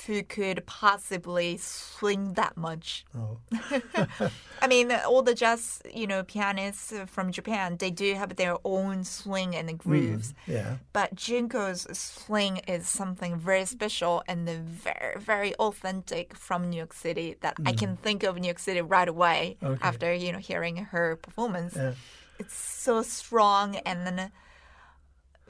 who 0.07 0.23
could 0.23 0.67
possibly 0.67 1.57
swing 1.57 2.35
that 2.35 2.57
much. 2.57 3.05
Oh, 3.17 3.39
I 4.63 4.67
mean, 4.67 4.93
all 4.93 5.23
the 5.23 5.35
jazz, 5.35 5.81
you 5.93 6.07
know, 6.07 6.23
pianists 6.23 6.93
from 7.07 7.33
Japan, 7.33 7.77
they 7.79 7.91
do 7.91 8.15
have 8.15 8.37
their 8.37 8.57
own 8.65 9.05
swing 9.05 9.55
and 9.55 9.69
mm, 9.69 9.79
grooves. 9.79 10.35
yeah. 10.47 10.77
But 10.93 11.15
Junko's 11.15 11.87
swing 11.97 12.59
is 12.69 12.87
something 12.89 13.39
very 13.39 13.65
special 13.65 14.23
and 14.27 14.49
very, 14.49 15.19
very 15.19 15.55
authentic 15.57 16.37
from 16.37 16.71
New 16.71 16.77
York 16.77 16.93
City 16.93 17.37
that 17.41 17.57
I 17.65 17.73
can 17.73 17.97
mm. 17.97 17.99
think 17.99 18.23
of 18.23 18.37
New 18.39 18.47
York 18.47 18.59
City 18.59 18.81
right 18.81 19.09
away 19.09 19.57
Okay. 19.63 19.81
after, 19.83 20.13
you 20.13 20.33
know, 20.33 20.39
hearing 20.39 20.77
her 20.77 21.17
performance. 21.17 21.75
Yeah. 21.77 21.93
It's 22.39 22.55
so 22.57 23.03
strong 23.03 23.77
and 23.77 24.07
then, 24.07 24.33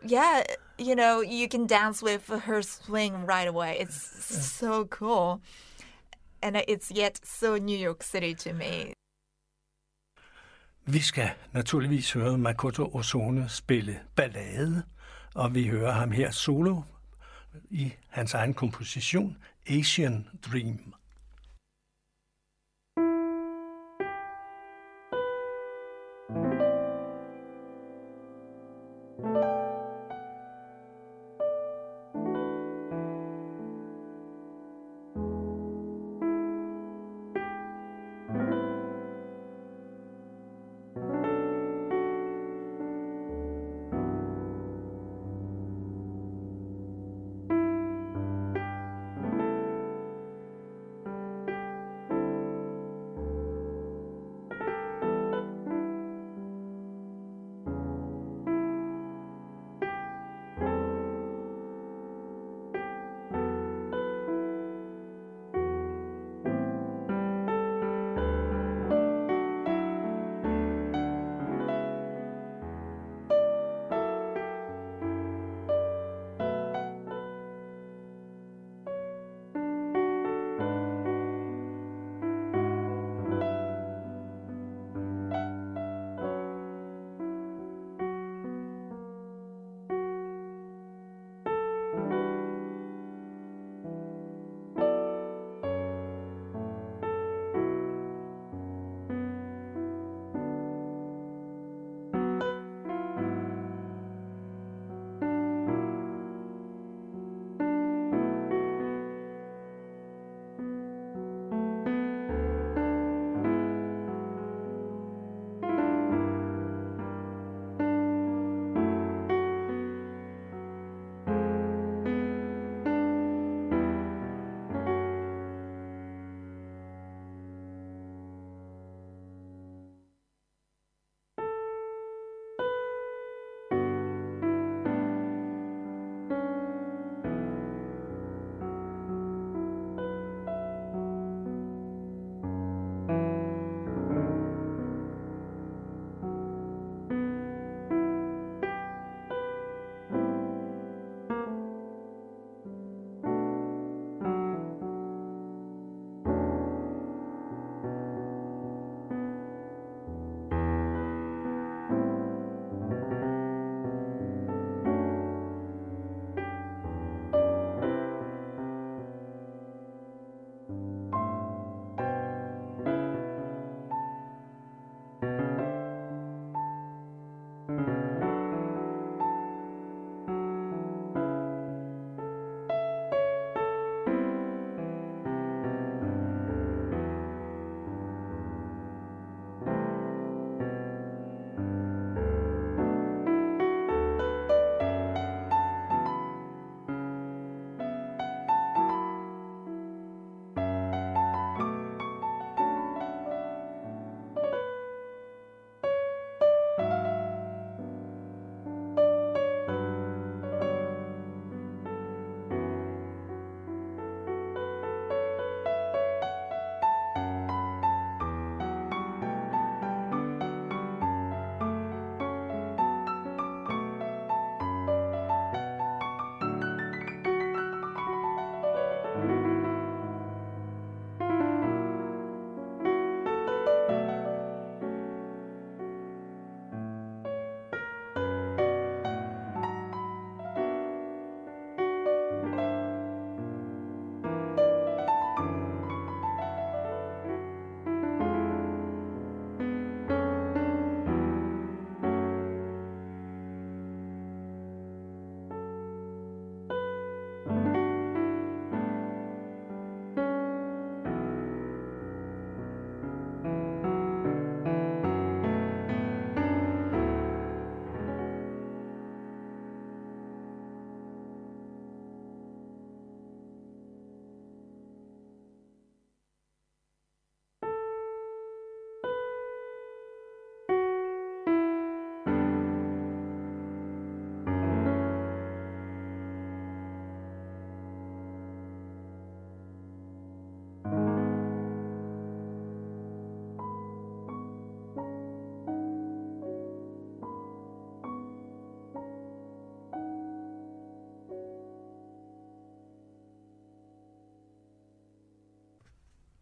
yeah, 0.05 0.45
you 0.79 0.95
know, 0.95 1.21
you 1.21 1.49
can 1.49 1.67
dance 1.67 2.03
with 2.03 2.29
her 2.29 2.63
swing 2.63 3.27
right 3.27 3.49
away. 3.49 3.77
It's 3.81 3.97
so 4.61 4.85
cool. 4.85 5.41
And 6.43 6.57
it's 6.69 6.91
yet 6.91 7.21
so 7.25 7.59
New 7.59 7.79
York 7.79 8.03
City 8.03 8.35
to 8.35 8.53
me. 8.53 8.93
Vi 10.87 11.01
skal 11.01 11.31
naturligvis 11.53 12.13
høre 12.13 12.39
Makoto 12.39 12.91
Ozone 12.95 13.49
spille 13.49 14.01
ballade, 14.17 14.83
og 15.35 15.55
vi 15.55 15.69
hører 15.69 15.93
ham 15.93 16.11
her 16.11 16.31
solo 16.31 16.83
i 17.71 17.93
hans 18.09 18.35
egen 18.35 18.55
komposition 18.55 19.37
Asian 19.67 20.29
Dream. 20.47 20.95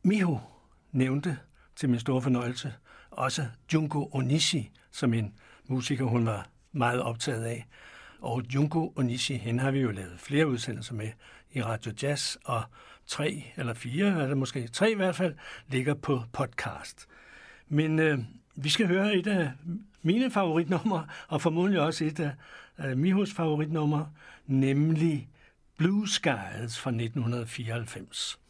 Miho 0.03 0.38
nævnte 0.93 1.38
til 1.77 1.88
min 1.88 2.01
store 2.01 2.23
fornøjelse 2.23 2.73
også 3.11 3.47
Junko 3.73 4.09
Onishi 4.12 4.71
som 4.91 5.15
en 5.15 5.35
musiker, 5.69 6.05
hun 6.05 6.27
var 6.27 6.49
meget 6.73 7.03
optaget 7.03 7.45
af. 7.45 7.67
Og 8.21 8.43
Junko 8.55 8.93
Onishi, 8.97 9.37
hende 9.37 9.61
har 9.61 9.71
vi 9.71 9.81
jo 9.81 9.91
lavet 9.91 10.21
flere 10.21 10.49
udsendelser 10.49 10.95
med 10.95 11.09
i 11.53 11.62
Radio 11.62 11.93
Jazz, 12.03 12.37
og 12.45 12.62
tre 13.07 13.45
eller 13.57 13.75
fire, 13.75 14.23
eller 14.23 14.35
måske 14.35 14.69
tre 14.69 14.91
i 14.91 14.95
hvert 14.95 15.17
fald, 15.17 15.35
ligger 15.69 15.95
på 15.95 16.23
podcast. 16.33 17.09
Men 17.69 17.99
øh, 17.99 18.19
vi 18.57 18.69
skal 18.69 18.87
høre 18.87 19.15
et 19.15 19.27
af 19.27 19.51
mine 20.03 20.31
favoritnumre, 20.31 21.07
og 21.29 21.43
formodentlig 21.43 21.81
også 21.81 22.05
et 22.05 22.21
af, 22.21 22.33
af 22.77 22.97
Mihos 22.97 23.33
favoritnumre, 23.33 24.11
nemlig 24.47 25.29
Blue 25.77 26.09
Skies 26.09 26.79
fra 26.79 26.91
1994. 26.91 28.41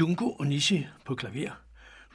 Junko 0.00 0.36
Onishi 0.40 0.86
på 1.04 1.14
klaver, 1.14 1.64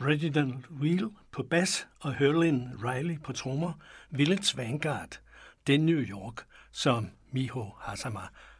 Reginald 0.01 0.71
Wheel 0.71 1.09
på 1.31 1.43
bas 1.43 1.87
og 1.99 2.15
Herlin 2.15 2.69
Riley 2.83 3.21
på 3.21 3.33
trommer, 3.33 3.73
Village 4.09 4.57
Vanguard, 4.57 5.19
den 5.67 5.85
New 5.85 5.99
York, 5.99 6.45
som 6.71 7.09
Miho 7.31 7.63
Hasama 7.79 8.19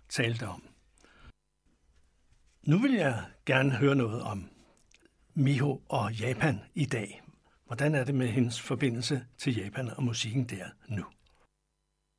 talte 0.10 0.48
om. 0.48 0.64
Nu 2.64 2.78
vil 2.78 2.94
jeg 2.94 3.26
gerne 3.46 3.72
høre 3.72 3.96
noget 3.96 4.22
om 4.22 4.50
Miho 5.34 5.82
og 5.90 6.14
Japan 6.14 6.60
i 6.76 6.86
dag. 6.86 7.22
Hvordan 7.66 7.96
er 7.96 8.04
det 8.04 8.16
med 8.16 8.28
hendes 8.28 8.62
forbindelse 8.62 9.26
til 9.38 9.58
Japan 9.58 9.90
og 9.90 10.04
musikken 10.04 10.46
der 10.46 10.66
nu? 10.88 11.06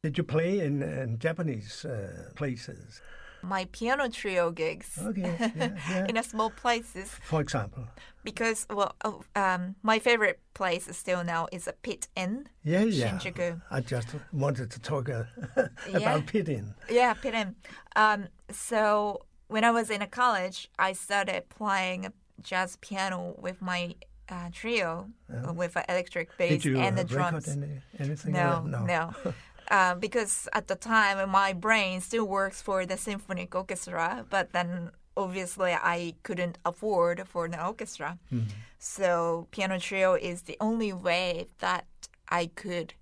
Did 0.05 0.19
you 0.19 0.27
play 0.27 0.67
in, 0.67 0.83
in 0.83 1.21
Japanese 1.25 1.89
uh, 1.89 2.35
places? 2.37 3.03
My 3.43 3.67
piano 3.73 4.09
trio 4.09 4.51
gigs 4.51 4.99
Okay, 4.99 5.23
yeah, 5.57 5.71
yeah. 5.91 6.07
in 6.09 6.17
a 6.17 6.23
small 6.23 6.51
places 6.51 7.09
For 7.23 7.41
example. 7.41 7.85
because 8.25 8.67
well, 8.71 8.95
oh, 9.05 9.23
um, 9.35 9.75
my 9.83 9.99
favorite 9.99 10.39
place 10.55 10.89
still 10.97 11.25
now 11.25 11.47
is 11.53 11.67
a 11.69 11.73
Pit 11.73 12.09
Inn, 12.17 12.47
Yeah, 12.65 12.83
yeah. 12.85 13.19
Shinjuku. 13.19 13.61
I 13.71 13.81
just 13.81 14.09
wanted 14.33 14.71
to 14.71 14.81
talk 14.81 15.09
uh, 15.09 15.25
Yeah. 15.91 15.97
about 15.99 16.27
Pit 16.27 16.49
Inn. 16.49 16.75
Yeah, 16.91 17.15
Pit 17.15 17.35
Inn. 17.35 17.55
Um, 17.97 18.29
so 18.51 19.23
when 19.49 19.65
I 19.65 19.71
was 19.71 19.91
in 19.91 20.03
a 20.03 20.07
college, 20.07 20.69
I 20.79 20.93
started 20.93 21.49
playing 21.49 22.13
jazz 22.43 22.77
piano 22.81 23.35
with 23.39 23.61
my 23.63 23.95
uh, 24.29 24.49
trio 24.53 25.09
uh, 25.33 25.53
with 25.53 25.75
an 25.77 25.85
electric 25.89 26.37
bass 26.39 26.65
and 26.65 26.97
the 26.97 27.03
drums. 27.05 27.49
any, 27.49 27.67
anything? 27.99 28.33
No, 28.33 28.63
or- 28.65 28.87
no. 28.87 29.13
Uh, 29.71 29.95
because 29.95 30.49
at 30.53 30.67
the 30.67 30.75
time 30.75 31.31
my 31.31 31.53
brain 31.53 32.01
still 32.01 32.27
works 32.27 32.61
for 32.61 32.85
the 32.85 32.97
symphonic 32.97 33.55
orchestra, 33.55 34.27
but 34.29 34.53
then 34.53 34.91
obviously 35.17 35.73
I 35.73 36.15
couldn't 36.25 36.59
afford 36.65 37.23
for 37.29 37.49
the 37.49 37.65
orchestra. 37.65 38.19
Hmm. 38.31 38.43
So 38.79 39.47
piano 39.53 39.79
trio 39.79 40.15
is 40.15 40.43
the 40.43 40.57
only 40.61 40.93
way 40.93 41.47
that 41.61 41.87
I 42.29 42.47
could 42.47 42.95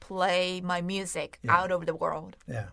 play 0.00 0.60
my 0.60 0.80
music 0.80 1.38
out 1.48 1.70
of 1.70 1.86
the 1.86 1.94
world. 1.94 2.36
Yeah. 2.48 2.68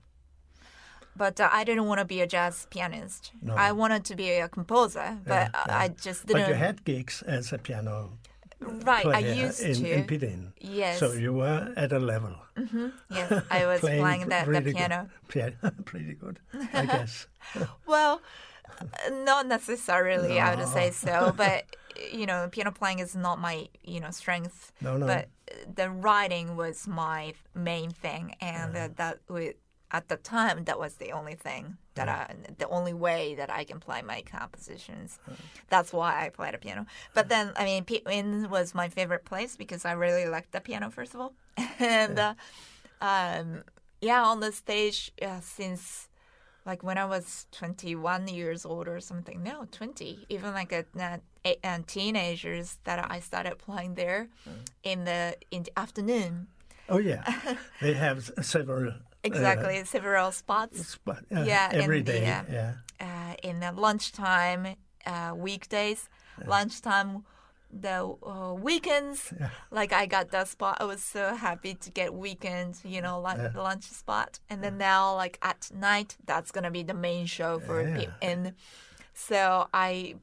But 1.16 1.40
uh, 1.40 1.50
I 1.52 1.64
didn't 1.64 1.86
want 1.86 2.00
to 2.00 2.06
be 2.06 2.22
a 2.22 2.28
jazz 2.28 2.68
pianist. 2.70 3.32
No. 3.42 3.56
I 3.56 3.72
wanted 3.72 4.06
to 4.06 4.16
be 4.16 4.30
a 4.32 4.48
composer, 4.48 5.18
but 5.26 5.34
Yeah, 5.34 5.50
I 5.54 5.66
yeah. 5.68 5.80
I 5.80 5.88
just 5.90 6.26
didn't. 6.28 6.44
But 6.44 6.50
you 6.50 6.56
had 6.56 6.86
gigs 6.86 7.24
as 7.24 7.52
a 7.54 7.58
piano 7.58 8.12
right, 8.60 9.06
I 9.06 9.20
used 9.20 9.62
in, 9.62 9.76
to. 9.76 9.92
in 9.92 10.04
Pit 10.06 10.24
Inn. 10.24 10.54
Yes. 10.60 11.00
So 11.00 11.12
you 11.14 11.34
were 11.34 11.74
at 11.76 11.92
a 11.92 12.00
level. 12.00 12.36
yes, 13.10 13.44
I 13.52 13.66
was 13.66 13.80
playing, 13.82 14.30
the, 14.30 14.62
the 14.62 14.74
piano. 14.74 15.10
Good. 15.28 15.58
Pretty 15.86 16.14
good, 16.14 16.40
I 16.74 16.86
guess. 16.86 17.28
Well, 17.86 18.22
uh, 18.82 19.10
not 19.10 19.48
necessarily, 19.48 20.40
I 20.40 20.56
would 20.56 20.68
say 20.68 20.92
so. 20.92 21.34
But 21.36 21.66
you 22.12 22.26
know, 22.26 22.50
piano 22.52 22.72
playing 22.72 23.00
is 23.00 23.16
not 23.16 23.40
my 23.40 23.70
you 23.84 24.00
know 24.00 24.12
strength. 24.12 24.72
No, 24.82 24.98
no. 24.98 25.08
But 25.08 25.30
the 25.74 25.90
writing 25.90 26.56
was 26.58 26.88
my 26.88 27.34
main 27.56 27.92
thing, 27.92 28.36
and 28.42 28.76
uh, 28.76 28.90
that 28.98 29.20
wa- 29.30 29.56
at 29.92 30.10
the 30.10 30.18
time 30.18 30.66
that 30.66 30.78
was 30.80 30.96
the 30.96 31.12
only 31.14 31.36
thing 31.36 31.78
that 31.98 32.10
I, 32.10 32.36
the 32.58 32.68
only 32.70 32.94
way 32.94 33.36
that 33.36 33.52
I 33.52 33.64
can 33.64 33.80
play 33.80 34.02
my 34.02 34.22
compositions. 34.22 35.20
That's 35.70 35.92
why 35.92 36.26
I 36.26 36.30
play 36.30 36.52
the 36.52 36.58
piano. 36.58 36.86
But 37.14 37.30
then, 37.30 37.52
I 37.56 37.66
mean, 37.66 37.84
Pit 37.84 38.04
Inn 38.10 38.50
was 38.50 38.74
my 38.74 38.90
favorite 38.90 39.26
place 39.26 39.56
because 39.56 39.86
I 39.86 39.92
really 39.92 40.26
liked 40.28 40.52
the 40.52 40.62
piano 40.62 40.90
first 40.90 41.14
of 41.14 41.20
all, 41.22 41.34
and 41.80 42.18
uh, 42.18 42.34
um, 43.02 43.64
yeah, 44.02 44.24
on 44.24 44.40
the 44.40 44.52
stage 44.52 45.12
uh, 45.22 45.40
since 45.42 46.08
like 46.68 46.84
when 46.84 46.98
I 46.98 47.06
was 47.06 47.48
21 47.54 48.28
years 48.28 48.66
old 48.66 48.88
or 48.88 49.00
something. 49.00 49.42
No, 49.42 49.66
20. 49.72 50.26
Even 50.28 50.54
like 50.54 50.74
a, 50.74 50.84
a, 51.00 51.20
a, 51.46 51.58
a 51.64 51.80
teenagers 51.88 52.78
that 52.84 53.10
I 53.10 53.22
started 53.22 53.58
playing 53.58 53.96
there 53.96 54.28
in 54.84 55.06
the 55.06 55.38
in 55.50 55.64
the 55.64 55.80
afternoon. 55.80 56.48
Oh 56.90 57.00
yeah, 57.00 57.24
they 57.82 57.94
have 57.94 58.30
several. 58.42 58.94
Exactly, 59.28 59.84
several 59.86 60.32
spots. 60.32 60.80
Uh, 60.80 60.84
spot, 60.84 61.24
uh, 61.36 61.44
Yeah, 61.44 61.70
every 61.72 62.00
and 62.00 62.06
the, 62.08 62.18
uh, 62.18 62.44
yeah. 62.60 62.74
Uh, 63.00 63.34
in 63.44 63.60
the 63.60 63.72
lunchtime, 63.72 64.76
uh, 65.06 65.34
weekdays, 65.36 66.10
lunchtime, 66.46 67.24
the 67.72 68.16
uh, 68.26 68.54
weekends. 68.54 69.34
Like 69.72 69.92
I 69.94 70.06
got 70.06 70.32
that 70.32 70.48
spot. 70.48 70.78
I 70.80 70.86
was 70.86 71.04
so 71.04 71.36
happy 71.36 71.74
to 71.76 71.90
get 71.92 72.14
weekend, 72.14 72.80
you 72.84 73.02
know, 73.02 73.20
like 73.20 73.38
lunch, 73.38 73.56
lunch 73.56 73.84
spot. 73.84 74.40
And 74.50 74.64
then 74.64 74.78
now, 74.78 75.16
like 75.16 75.38
at 75.42 75.70
night, 75.74 76.16
that's 76.26 76.52
gonna 76.52 76.72
be 76.72 76.84
the 76.84 76.94
main 76.94 77.26
show 77.26 77.60
for 77.60 77.84
Yeah. 77.84 77.98
Pit 77.98 78.10
Inn. 78.22 78.54
So 79.14 79.68
I, 79.74 80.16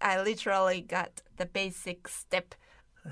I 0.00 0.22
literally 0.22 0.80
got 0.82 1.22
the 1.36 1.46
basic 1.46 2.08
step, 2.08 2.54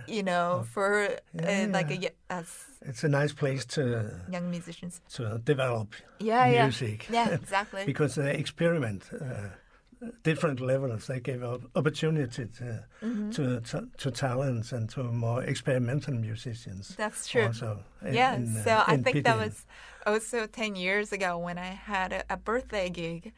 you 0.07 0.23
know, 0.23 0.65
for 0.73 1.09
uh, 1.43 1.67
like 1.73 1.91
a, 1.91 1.97
Yeah. 1.97 2.11
as 2.31 2.47
It's 2.83 3.05
a 3.05 3.09
nice 3.09 3.33
place 3.35 3.65
to 3.67 4.11
young 4.33 4.51
musicians. 4.51 5.01
to 5.17 5.39
develop 5.45 5.95
Yeah, 6.21 6.47
yeah. 6.51 6.63
music. 6.65 7.07
Yeah, 7.11 7.29
exactly. 7.43 7.85
because 7.87 8.15
they 8.15 8.35
experiment 8.39 9.11
uh, 9.13 9.49
different 10.23 10.61
levels. 10.61 11.07
They 11.07 11.21
give 11.21 11.43
up 11.43 11.63
opportunity 11.75 12.47
to, 12.47 12.85
Mm-hmm. 13.03 13.31
to, 13.31 13.61
to 13.61 13.89
to 13.97 14.11
talents 14.11 14.73
and 14.73 14.89
to 14.91 15.03
more 15.03 15.43
experimental 15.45 16.15
musicians. 16.15 16.95
That's 16.97 17.29
true. 17.29 17.47
Also, 17.47 17.79
in- 18.03 18.15
yeah, 18.15 18.35
in, 18.37 18.57
uh, 18.57 18.65
so 18.65 18.71
I 18.87 18.95
in 18.95 19.05
think 19.05 19.25
that 19.25 19.37
was 19.39 19.67
also 20.07 20.47
10 20.47 20.77
years 20.77 21.13
ago 21.13 21.39
when 21.39 21.59
I 21.59 21.75
had 21.93 22.13
a, 22.13 22.23
a 22.31 22.37
birthday 22.37 22.91
gig 22.91 23.33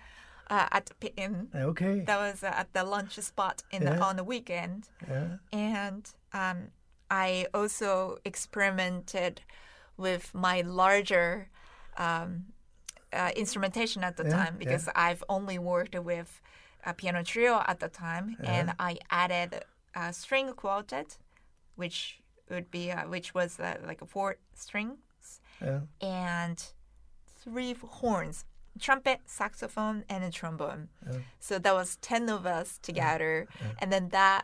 uh, 0.51 0.66
at 0.72 0.90
Pit 1.01 1.14
Inn. 1.16 1.48
okay. 1.55 2.01
That 2.01 2.18
was 2.18 2.42
uh, 2.42 2.53
at 2.62 2.72
the 2.72 2.84
lunch 2.84 3.14
spot 3.20 3.62
in 3.70 3.84
the, 3.84 3.96
on 4.01 4.16
the 4.16 4.24
weekend. 4.24 4.88
yeah. 5.09 5.36
And 5.53 6.05
um, 6.32 6.59
I 7.11 7.46
also 7.55 8.18
experimented 8.24 9.42
with 9.96 10.34
my 10.34 10.61
larger 10.62 11.48
um, 11.96 12.46
uh, 13.12 13.30
instrumentation 13.36 14.03
at 14.05 14.16
the 14.16 14.24
Yeah, 14.24 14.36
time 14.36 14.57
because 14.59 14.88
I've 14.94 15.22
only 15.28 15.59
worked 15.59 15.96
with 15.98 16.40
a 16.84 16.94
piano 16.94 17.22
trio 17.22 17.62
at 17.66 17.78
the 17.80 17.88
time, 17.88 18.36
and 18.44 18.72
I 18.78 18.98
added 19.11 19.64
a 19.94 20.12
string 20.12 20.53
quartet, 20.55 21.18
which 21.76 22.20
would 22.48 22.70
be 22.70 22.90
uh, 22.90 23.07
which 23.09 23.34
was 23.34 23.61
uh, 23.61 23.76
like 23.86 24.01
a 24.03 24.07
four 24.07 24.36
strings 24.55 25.40
Yeah. 25.61 25.80
and 26.01 26.59
three 27.44 27.74
horns 28.01 28.44
trumpet 28.81 29.18
saxophone 29.26 30.05
and 30.09 30.20
a 30.24 30.31
trombone 30.31 30.89
so 31.39 31.59
that 31.59 31.74
was 31.81 31.97
10 31.97 32.28
of 32.37 32.47
us 32.47 32.78
together 32.89 33.47
and 33.81 33.93
then 33.93 34.09
that 34.11 34.43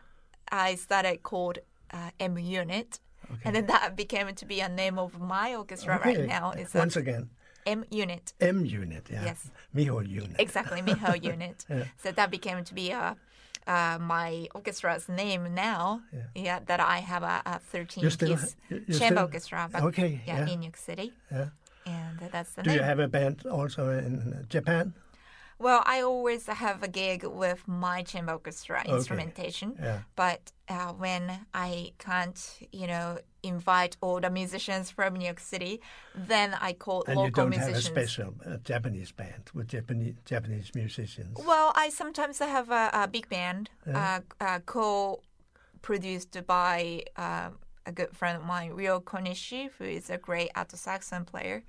i 0.51 0.75
started 0.75 1.17
called 1.23 1.57
uh, 1.93 2.11
m 2.19 2.37
unit 2.37 2.99
and 3.43 3.55
then 3.55 3.65
that 3.73 3.95
became 4.03 4.27
to 4.41 4.45
be 4.53 4.59
a 4.61 4.69
name 4.69 4.97
of 5.05 5.19
my 5.19 5.47
orchestra 5.55 5.95
Okay. 5.95 6.09
right 6.17 6.27
now 6.27 6.45
it's 6.51 6.73
Once 6.73 6.95
a 6.95 6.99
again, 6.99 7.29
m 7.65 7.83
unit 7.89 8.25
M 8.39 8.65
unit. 8.65 9.05
Yeah. 9.11 9.25
Yes. 9.29 9.39
Miho 9.75 9.99
unit. 10.07 10.35
exactly 10.39 10.81
miho 10.81 11.11
unit 11.35 11.65
so 12.01 12.07
that 12.17 12.29
became 12.37 12.63
to 12.69 12.73
be 12.81 12.87
uh, 12.93 13.15
uh, 13.75 13.97
my 13.99 14.47
orchestra's 14.55 15.09
name 15.09 15.43
now 15.53 16.01
yeah, 16.35 16.59
that 16.69 16.79
i 16.79 16.97
have 17.11 17.23
a, 17.23 17.41
a 17.45 17.59
13 17.59 18.03
You 18.03 18.09
still- 18.09 18.37
piece 18.37 18.55
chamber 18.69 18.93
still- 18.93 19.19
orchestra 19.27 19.69
but 19.71 19.83
Okay, 19.89 20.11
yeah, 20.25 20.37
yeah. 20.45 20.53
in 20.53 20.59
new 20.59 20.65
york 20.69 20.77
city 20.77 21.07
Yeah. 21.31 21.49
And 21.87 22.19
that's 22.31 22.51
the 22.55 22.63
Do 22.63 22.69
name 22.69 22.79
you 22.79 22.83
have 22.91 22.99
a 22.99 23.07
band 23.07 23.45
also 23.45 23.89
in 23.89 24.45
Japan? 24.49 24.93
Well, 25.59 25.81
I 25.87 26.01
always 26.01 26.45
have 26.45 26.83
a 26.83 26.87
gig 26.87 27.23
with 27.23 27.67
my 27.67 28.03
chamber 28.03 28.33
orchestra 28.33 28.79
instrumentation, 28.85 29.75
Yeah. 29.81 30.01
but 30.15 30.41
uh, 30.69 30.93
when 31.03 31.23
I 31.51 31.93
can't, 31.97 32.37
you 32.71 32.85
know, 32.85 33.17
invite 33.41 33.97
all 34.01 34.19
the 34.19 34.29
musicians 34.29 34.91
from 34.91 35.15
New 35.15 35.25
York 35.25 35.39
City, 35.39 35.81
then 36.13 36.49
I 36.61 36.73
call 36.73 37.03
And 37.07 37.15
you 37.15 37.23
local 37.25 37.45
don't 37.49 37.53
have 37.53 37.69
a 37.69 37.81
special 37.81 38.35
uh, 38.45 38.57
Japanese 38.63 39.11
band 39.11 39.43
with 39.55 39.67
Japanese 39.69 40.15
Japanese 40.25 40.69
musicians. 40.75 41.35
Well, 41.51 41.71
I 41.75 41.89
sometimes 41.89 42.37
have 42.39 42.69
a, 42.69 42.85
a 42.93 43.07
big 43.07 43.27
band, 43.27 43.71
uh, 43.91 44.19
uh, 44.39 44.59
co-produced 44.65 46.35
by 46.45 47.03
uh, 47.15 47.49
a 47.87 47.91
good 47.91 48.15
friend 48.15 48.37
of 48.37 48.45
mine, 48.45 48.71
Ryo 48.71 48.99
Konishi, 48.99 49.69
who 49.77 49.85
is 49.85 50.09
a 50.09 50.17
great 50.17 50.51
alto 50.53 50.77
saxophone 50.77 51.25
player. 51.25 51.63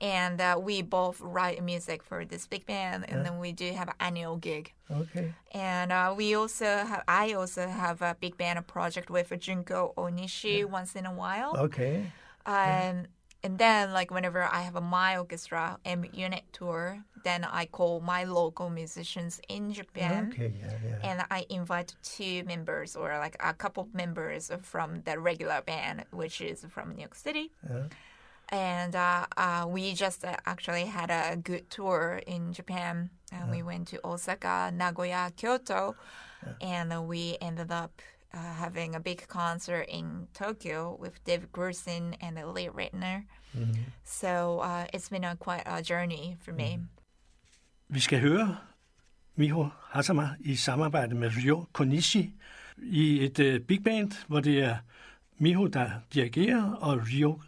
And 0.00 0.40
uh, 0.40 0.58
we 0.58 0.80
both 0.80 1.20
write 1.20 1.62
music 1.62 2.02
for 2.02 2.24
this 2.24 2.46
big 2.46 2.64
band, 2.64 3.04
and 3.06 3.26
then 3.26 3.38
we 3.38 3.52
do 3.52 3.70
have 3.72 3.88
an 3.88 3.94
annual 4.00 4.36
gig. 4.38 4.72
Okay. 4.90 5.34
And 5.52 5.92
uh, 5.92 6.14
we 6.16 6.34
also 6.34 6.64
have, 6.64 7.04
I 7.06 7.34
also 7.34 7.68
have 7.68 8.00
a 8.00 8.16
big 8.18 8.38
band 8.38 8.66
project 8.66 9.10
with 9.10 9.28
Junko 9.38 9.92
Onishi 9.98 10.64
once 10.64 10.96
in 10.96 11.04
a 11.04 11.12
while. 11.12 11.54
Okay. 11.54 12.10
Um, 12.46 13.08
and 13.42 13.58
then, 13.58 13.92
like, 13.92 14.10
whenever 14.10 14.42
I 14.42 14.62
have 14.62 14.76
a 14.76 14.80
my 14.80 15.18
orchestra 15.18 15.78
M 15.84 16.06
unit 16.14 16.44
tour, 16.52 17.04
then 17.24 17.44
I 17.44 17.66
call 17.66 18.00
my 18.00 18.24
local 18.24 18.70
musicians 18.70 19.40
in 19.48 19.72
Japan. 19.72 20.30
Okay. 20.32 20.52
Yeah. 20.58 20.72
Yeah. 20.84 21.10
And 21.10 21.24
I 21.30 21.46
invite 21.48 21.94
two 22.02 22.44
members 22.44 22.96
or 22.96 23.16
like 23.18 23.36
a 23.40 23.54
couple 23.54 23.88
members 23.92 24.50
from 24.62 25.02
the 25.04 25.18
regular 25.18 25.60
band, 25.62 26.04
which 26.12 26.40
is 26.40 26.64
from 26.70 26.92
New 26.94 27.00
York 27.00 27.14
City. 27.14 27.52
Yeah. 27.68 27.84
And 28.50 28.96
uh, 28.96 29.26
uh, 29.36 29.66
we 29.68 29.92
just 29.94 30.24
uh, 30.24 30.36
actually 30.44 30.84
had 30.86 31.10
a 31.10 31.36
good 31.36 31.70
tour 31.70 32.20
in 32.26 32.52
Japan. 32.52 33.10
And 33.32 33.50
we 33.50 33.62
went 33.62 33.86
to 33.88 34.00
Osaka, 34.04 34.72
Nagoya, 34.74 35.32
Kyoto. 35.36 35.94
and 36.60 36.92
uh, 36.92 37.00
we 37.00 37.36
ended 37.40 37.70
up 37.70 38.02
uh, 38.32 38.38
having 38.38 38.94
a 38.94 39.00
big 39.00 39.26
concert 39.28 39.82
in 39.88 40.26
Tokyo 40.34 40.96
with 40.98 41.22
David 41.24 41.52
Grusin 41.52 42.16
and 42.20 42.38
uh, 42.38 42.46
Lee 42.46 42.68
Ritenour. 42.68 43.24
So 44.04 44.60
uh, 44.60 44.86
it's 44.92 45.08
been 45.08 45.24
a 45.24 45.36
quite 45.36 45.62
a 45.66 45.82
journey 45.82 46.36
for 46.40 46.52
me. 46.52 46.78
Vi 47.92 48.00
skal 48.00 48.20
høre 48.20 48.56
Miho 49.36 49.68
Hasama 49.88 50.28
i 50.40 50.54
samarbejde 50.54 51.14
med 51.14 51.30
Ryo 51.36 51.64
Konishi 51.72 52.32
i 52.78 53.24
et 53.24 53.38
uh, 53.38 53.66
big 53.66 53.84
band, 53.84 54.26
hvor 54.26 54.40
det 54.40 54.58
er 54.58 54.76
Miho, 55.38 55.66
der 55.66 55.90
dirigerer, 56.14 56.72
og 56.72 56.98
Ryo 56.98 57.40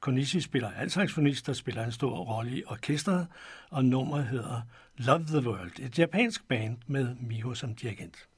Konishi 0.00 0.40
spiller 0.40 0.70
altsaxofonist, 0.70 1.46
der 1.46 1.52
spiller 1.52 1.84
en 1.84 1.92
stor 1.92 2.18
rolle 2.18 2.58
i 2.58 2.62
orkestret, 2.66 3.26
og 3.70 3.84
nummeret 3.84 4.26
hedder 4.26 4.60
Love 4.96 5.24
the 5.24 5.48
World, 5.48 5.78
et 5.80 5.98
japansk 5.98 6.48
band 6.48 6.76
med 6.86 7.14
Miho 7.20 7.54
som 7.54 7.74
dirigent. 7.74 8.28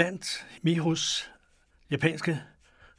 Blandt 0.00 0.46
Mihos 0.62 1.30
japanske 1.90 2.42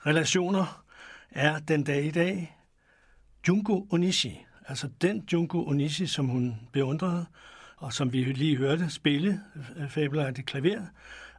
relationer 0.05 0.83
er 1.31 1.59
den 1.59 1.83
dag 1.83 2.05
i 2.05 2.11
dag 2.11 2.57
Junko 3.47 3.87
Onishi, 3.89 4.45
altså 4.67 4.89
den 5.01 5.23
Junko 5.33 5.67
Onishi, 5.67 6.07
som 6.07 6.27
hun 6.27 6.55
beundrede, 6.73 7.25
og 7.77 7.93
som 7.93 8.13
vi 8.13 8.23
lige 8.23 8.57
hørte 8.57 8.89
spille 8.89 9.41
øh, 9.77 9.89
fabelagtigt 9.89 10.47
klaver, 10.47 10.85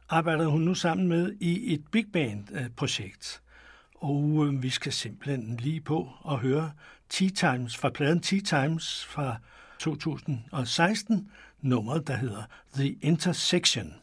arbejder 0.09 0.47
hun 0.47 0.61
nu 0.61 0.75
sammen 0.75 1.07
med 1.07 1.35
i 1.39 1.73
et 1.73 1.83
big 1.91 2.05
band-projekt. 2.13 3.41
Øh, 3.43 4.09
og 4.09 4.45
øh, 4.45 4.63
vi 4.63 4.69
skal 4.69 4.93
simpelthen 4.93 5.57
lige 5.57 5.81
på 5.81 6.09
og 6.21 6.39
høre 6.39 6.71
Tea 7.09 7.29
Times 7.29 7.77
fra 7.77 7.89
pladen 7.89 8.21
Tea 8.21 8.39
Times 8.39 9.05
fra 9.05 9.37
2016, 9.79 11.31
nummeret 11.61 12.07
der 12.07 12.15
hedder 12.15 12.43
The 12.75 12.91
Intersection. 13.01 14.02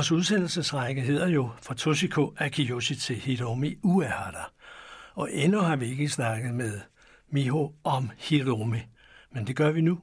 Vores 0.00 0.12
udsendelsesrække 0.12 1.02
hedder 1.02 1.28
jo 1.28 1.50
fra 1.62 1.74
Toshiko 1.74 2.34
Akiyoshi 2.38 2.94
til 2.94 3.16
Hiromi 3.16 3.78
Uehara. 3.82 4.52
Og 5.14 5.32
endnu 5.32 5.60
har 5.60 5.76
vi 5.76 5.86
ikke 5.86 6.08
snakket 6.08 6.54
med 6.54 6.80
Miho 7.30 7.72
om 7.84 8.10
Hiromi, 8.18 8.78
men 9.32 9.46
det 9.46 9.56
gør 9.56 9.70
vi 9.70 9.80
nu. 9.80 9.98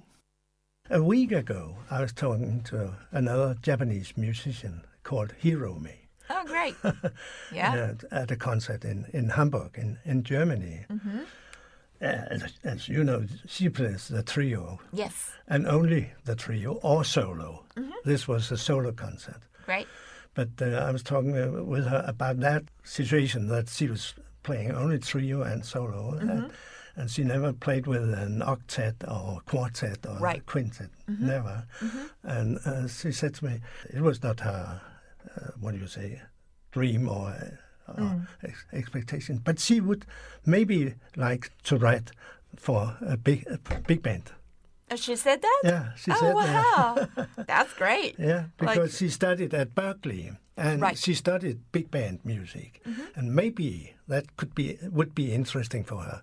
A 0.90 1.00
week 1.00 1.32
ago, 1.32 1.70
I 1.92 2.02
was 2.02 2.14
talking 2.14 2.66
to 2.66 2.78
another 3.12 3.56
Japanese 3.68 4.14
musician 4.18 4.86
called 5.04 5.30
Hiromi. 5.38 6.08
Oh, 6.30 6.46
great. 6.48 6.76
Yeah. 7.56 7.90
at, 7.90 8.06
at 8.12 8.32
a 8.32 8.36
concert 8.36 8.84
in, 8.84 9.06
in 9.14 9.30
Hamburg, 9.30 9.72
in, 9.78 9.98
in 10.06 10.24
Germany. 10.24 10.78
Mm-hmm. 10.90 11.20
As, 12.02 12.60
as 12.64 12.90
you 12.90 13.04
know, 13.04 13.24
she 13.48 13.70
plays 13.70 14.08
the 14.08 14.24
trio, 14.24 14.80
Yes. 14.94 15.32
and 15.48 15.68
only 15.68 16.14
the 16.26 16.36
trio 16.36 16.80
or 16.84 17.04
solo. 17.04 17.64
Mm-hmm. 17.76 18.10
This 18.10 18.28
was 18.28 18.52
a 18.52 18.58
solo 18.58 18.92
concert. 18.92 19.42
Great. 19.68 19.88
But 20.34 20.50
uh, 20.62 20.88
I 20.88 20.92
was 20.92 21.04
talking 21.04 21.38
uh, 21.38 21.64
with 21.64 21.86
her 21.88 22.04
about 22.08 22.40
that 22.40 22.64
situation 22.84 23.48
that 23.50 23.70
she 23.70 23.88
was 23.88 24.16
playing 24.44 24.72
only 24.72 24.98
trio 25.00 25.42
and 25.44 25.64
solo, 25.64 26.14
Mm-hmm. 26.14 26.30
and, 26.30 26.52
and 26.96 27.12
she 27.12 27.24
never 27.24 27.54
played 27.54 27.86
with 27.86 28.12
an 28.14 28.42
octet 28.42 28.96
or 29.08 29.42
quartet 29.46 30.00
or 30.08 30.18
Right. 30.20 30.44
quintet, 30.46 30.90
Mm-hmm. 31.10 31.28
never. 31.28 31.66
And 32.24 32.58
uh, 32.66 32.88
she 32.88 33.12
said 33.12 33.34
to 33.36 33.46
me, 33.46 33.60
it 33.94 34.02
was 34.02 34.24
not 34.24 34.40
her, 34.40 34.82
uh, 35.36 35.52
what 35.60 35.74
do 35.76 35.80
you 35.80 35.88
say, 35.88 36.22
dream 36.72 37.08
or, 37.10 37.28
uh, 37.30 37.92
or 37.92 38.04
Mm. 38.04 38.28
ex- 38.44 38.66
expectation, 38.74 39.42
but 39.44 39.60
she 39.60 39.80
would 39.82 40.06
maybe 40.46 40.94
like 41.16 41.52
to 41.64 41.78
write 41.78 42.12
for 42.56 42.98
a 43.02 43.16
big, 43.18 43.46
a 43.48 43.58
big 43.88 44.02
band. 44.02 44.32
Oh, 44.90 44.96
she 44.96 45.16
said 45.16 45.42
that? 45.42 45.62
Yeah, 45.64 45.94
she 45.98 46.12
oh, 46.12 46.16
said 46.20 46.36
that. 46.36 47.16
wow. 47.16 47.26
That's 47.48 47.74
great. 47.74 48.16
Yeah, 48.18 48.46
because 48.58 48.78
Like- 48.78 48.92
she 48.92 49.10
studied 49.10 49.54
at 49.54 49.76
Berklee 49.76 50.38
and 50.56 50.82
Right. 50.82 50.98
she 50.98 51.14
studied 51.14 51.60
big 51.72 51.92
band 51.92 52.20
music, 52.24 52.82
Mm-hmm. 52.88 53.20
and 53.20 53.36
maybe 53.36 53.96
that 54.08 54.38
could 54.38 54.56
be 54.56 54.78
would 54.90 55.14
be 55.14 55.34
interesting 55.34 55.84
for 55.84 56.02
her 56.04 56.22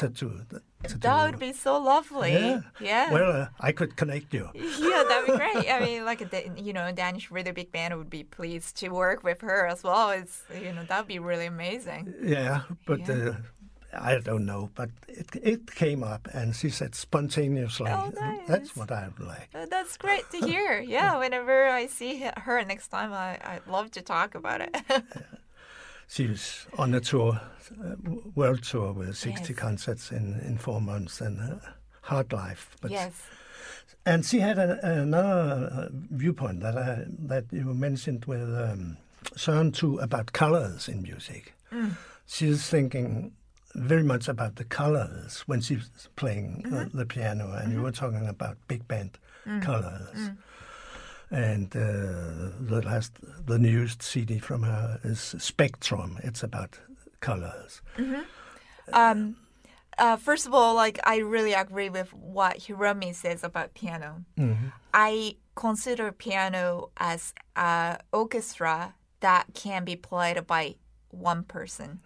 to 0.00 0.08
do. 0.08 0.42
To 0.88 0.98
That 0.98 1.24
do. 1.24 1.30
would 1.30 1.38
be 1.38 1.52
so 1.52 1.78
lovely. 1.78 2.32
Yeah. 2.32 2.60
Yeah. 2.80 3.12
Well, 3.12 3.30
uh, 3.42 3.46
I 3.60 3.72
could 3.72 3.96
connect 3.96 4.34
you. 4.34 4.50
yeah, 4.54 5.04
that'd 5.08 5.26
be 5.26 5.36
great. 5.36 5.70
I 5.70 5.78
mean, 5.80 6.04
like 6.10 6.20
a 6.20 6.50
you 6.60 6.72
know, 6.72 6.90
Danish 6.92 7.30
really 7.30 7.52
big 7.52 7.70
band 7.70 7.96
would 7.96 8.10
be 8.10 8.24
pleased 8.24 8.76
to 8.78 8.88
work 8.88 9.22
with 9.22 9.40
her 9.42 9.66
as 9.66 9.82
well. 9.84 10.10
It's 10.10 10.42
you 10.52 10.72
know 10.72 10.82
that'd 10.84 11.06
be 11.06 11.18
really 11.20 11.46
amazing. 11.46 12.12
Yeah, 12.22 12.62
but 12.86 13.06
Yeah. 13.06 13.14
Uh, 13.14 13.34
I 13.92 14.18
don't 14.20 14.44
know. 14.46 14.70
But 14.74 14.90
it 15.08 15.26
it 15.42 15.74
came 15.74 16.02
up, 16.14 16.28
and 16.32 16.54
she 16.54 16.70
said 16.70 16.94
spontaneously. 16.94 17.90
Oh, 17.90 18.10
nice. 18.20 18.46
That's 18.48 18.76
what 18.76 18.90
I 18.90 19.08
would 19.08 19.26
like. 19.26 19.48
Uh, 19.54 19.66
That's 19.70 19.96
great 19.96 20.24
to 20.30 20.38
hear. 20.46 20.80
Yeah, 20.96 21.18
whenever 21.18 21.66
I 21.66 21.86
see 21.88 22.24
her 22.36 22.64
next 22.64 22.88
time, 22.88 23.12
I 23.12 23.38
I'd 23.54 23.66
love 23.66 23.90
to 23.92 24.02
talk 24.02 24.34
about 24.34 24.60
it. 24.60 24.76
She 26.08 26.26
was 26.26 26.66
on 26.76 26.92
a 26.94 27.00
tour, 27.00 27.40
uh, 27.84 27.94
world 28.34 28.64
tour 28.64 28.92
with 28.92 29.16
60 29.16 29.52
Yes. 29.52 29.60
concerts 29.60 30.10
in, 30.10 30.40
in 30.44 30.58
four 30.58 30.80
months 30.80 31.20
and 31.20 31.38
uh, 31.40 31.54
hard 32.02 32.32
life. 32.32 32.76
But 32.80 32.90
yes. 32.90 33.12
And 34.04 34.24
she 34.26 34.40
had 34.40 34.58
a, 34.58 34.84
another 35.02 35.88
viewpoint 36.10 36.60
that 36.62 36.76
I, 36.76 37.04
that 37.28 37.44
you 37.52 37.62
mentioned 37.74 38.24
with 38.24 38.42
um, 38.42 38.96
Søren 39.36 39.72
too 39.72 39.98
about 39.98 40.32
colors 40.32 40.88
in 40.88 41.02
music. 41.02 41.54
She's 42.26 42.68
thinking 42.68 43.32
very 43.74 44.02
much 44.02 44.28
about 44.28 44.56
the 44.56 44.64
colors 44.64 45.42
when 45.46 45.60
she's 45.60 46.08
playing 46.16 46.64
uh, 46.72 46.86
the 46.92 47.06
piano, 47.06 47.52
and 47.52 47.72
you 47.72 47.82
were 47.82 47.92
talking 47.92 48.26
about 48.26 48.56
big 48.68 48.86
band 48.88 49.18
colors. 49.62 50.30
And 51.32 51.68
uh, 51.76 52.50
the 52.60 52.82
last, 52.84 53.12
the 53.46 53.58
newest 53.58 54.02
CD 54.02 54.38
from 54.40 54.64
her 54.64 54.98
is 55.04 55.20
Spectrum. 55.38 56.18
It's 56.24 56.42
about 56.42 56.80
colors. 57.20 57.82
Um, 58.92 59.36
uh, 59.98 60.16
first 60.16 60.46
of 60.46 60.54
all, 60.54 60.74
like 60.74 60.98
I 61.04 61.18
really 61.18 61.52
agree 61.52 61.88
with 61.90 62.12
what 62.12 62.58
Hiromi 62.58 63.14
says 63.14 63.44
about 63.44 63.74
piano. 63.74 64.24
I 64.92 65.36
consider 65.54 66.10
piano 66.10 66.90
as 66.96 67.32
an 67.54 67.98
orchestra 68.12 68.94
that 69.20 69.46
can 69.54 69.84
be 69.84 69.94
played 69.94 70.44
by 70.46 70.74
one 71.10 71.44
person. 71.44 72.00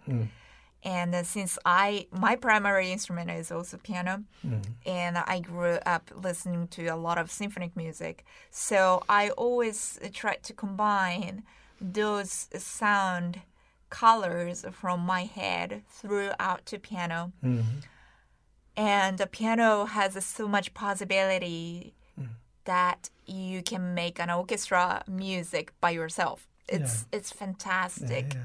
And 0.85 1.25
since 1.25 1.57
I 1.65 2.05
my 2.11 2.35
primary 2.35 2.91
instrument 2.91 3.31
is 3.31 3.51
also 3.51 3.77
piano, 3.77 4.23
mm-hmm. 4.45 4.61
and 4.85 5.17
I 5.17 5.39
grew 5.39 5.79
up 5.83 6.11
listening 6.15 6.67
to 6.69 6.85
a 6.85 6.95
lot 6.95 7.17
of 7.17 7.31
symphonic 7.31 7.75
music, 7.75 8.23
so 8.51 9.03
I 9.09 9.31
always 9.31 9.99
try 10.13 10.35
to 10.35 10.53
combine 10.53 11.43
those 11.81 12.47
sound 12.55 13.41
colors 13.89 14.63
from 14.71 14.99
my 14.99 15.23
head 15.23 15.81
throughout 15.89 16.65
to 16.67 16.77
piano. 16.77 17.31
Mm-hmm. 17.43 17.79
And 18.77 19.17
the 19.17 19.25
piano 19.25 19.85
has 19.85 20.23
so 20.23 20.47
much 20.47 20.73
possibility 20.73 21.95
mm. 22.19 22.27
that 22.65 23.09
you 23.25 23.63
can 23.63 23.93
make 23.95 24.19
an 24.19 24.29
orchestra 24.29 25.03
music 25.07 25.71
by 25.81 25.91
yourself. 25.91 26.47
It's 26.67 27.05
it's 27.11 27.31
fantastic. 27.31 28.35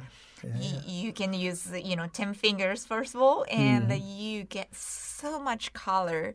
You, 0.42 0.80
you 0.86 1.12
can 1.12 1.32
use 1.32 1.68
you 1.84 1.96
know 1.96 2.06
ten 2.06 2.34
fingers 2.34 2.84
first 2.86 3.14
of 3.14 3.20
all, 3.22 3.44
and 3.50 3.92
you 3.92 4.44
get 4.44 4.74
so 4.74 5.38
much 5.40 5.72
color. 5.72 6.34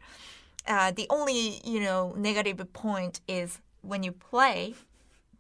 Uh, 0.67 0.91
the 0.91 1.07
only 1.09 1.61
you 1.63 1.79
know 1.79 2.13
negative 2.17 2.59
point 2.73 3.21
is 3.27 3.59
when 3.81 4.03
you 4.03 4.11
play, 4.11 4.75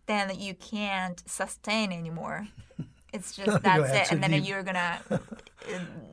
then 0.07 0.31
you 0.39 0.53
can't 0.53 1.21
sustain 1.29 1.91
anymore. 1.91 2.47
It's 3.13 3.31
just 3.33 3.63
that's 3.63 3.93
it, 3.93 4.11
and 4.11 4.21
then 4.21 4.31
leave. 4.31 4.45
you're 4.45 4.61
gonna 4.63 4.99
uh, 5.09 5.17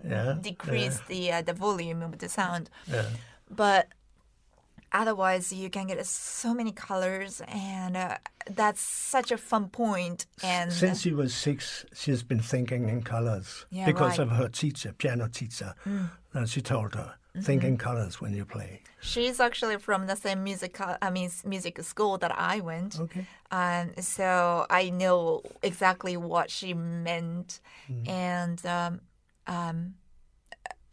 Yeah, 0.04 0.36
decrease 0.40 1.00
the 1.08 1.32
uh, 1.32 1.42
the 1.42 1.52
volume 1.52 2.00
of 2.00 2.16
the 2.18 2.28
sound. 2.28 2.70
Yeah. 2.86 3.06
But 3.50 3.88
otherwise, 4.92 5.52
you 5.52 5.70
can 5.70 5.86
get 5.86 6.04
so 6.06 6.52
many 6.54 6.72
colors, 6.72 7.40
and 7.48 7.96
uh, 7.96 8.18
that's 8.50 8.80
such 8.80 9.30
a 9.32 9.36
fun 9.38 9.68
point. 9.68 10.26
And 10.42 10.72
Since 10.72 11.02
she 11.02 11.12
was 11.12 11.34
six, 11.34 11.84
she's 11.94 12.22
been 12.22 12.40
thinking 12.40 12.88
in 12.88 13.02
colors 13.02 13.66
Yeah, 13.70 13.86
because 13.86 14.18
right. 14.18 14.28
Mm. 14.28 14.32
of 14.32 14.36
her 14.38 14.48
teacher, 14.48 14.92
piano 14.92 15.28
teacher. 15.28 15.74
And 16.34 16.48
she 16.48 16.60
told 16.62 16.94
her, 16.94 17.14
think 17.42 17.62
Mm-hmm. 17.62 17.68
in 17.68 17.76
colors 17.78 18.20
when 18.20 18.32
you 18.34 18.44
play. 18.44 18.82
she's 19.00 19.40
actually 19.40 19.78
from 19.78 20.06
the 20.06 20.16
same 20.16 20.44
music 20.44 20.78
I 20.80 21.10
mean 21.10 21.30
music 21.44 21.82
school 21.82 22.18
that 22.18 22.32
I 22.38 22.60
went. 22.60 23.00
Okay. 23.00 23.24
Um, 23.50 23.92
so 24.00 24.66
I 24.70 24.90
know 24.90 25.42
exactly 25.62 26.16
what 26.16 26.50
she 26.50 26.74
meant, 26.74 27.60
and 28.06 28.64
um, 28.66 29.00
um, 29.46 29.94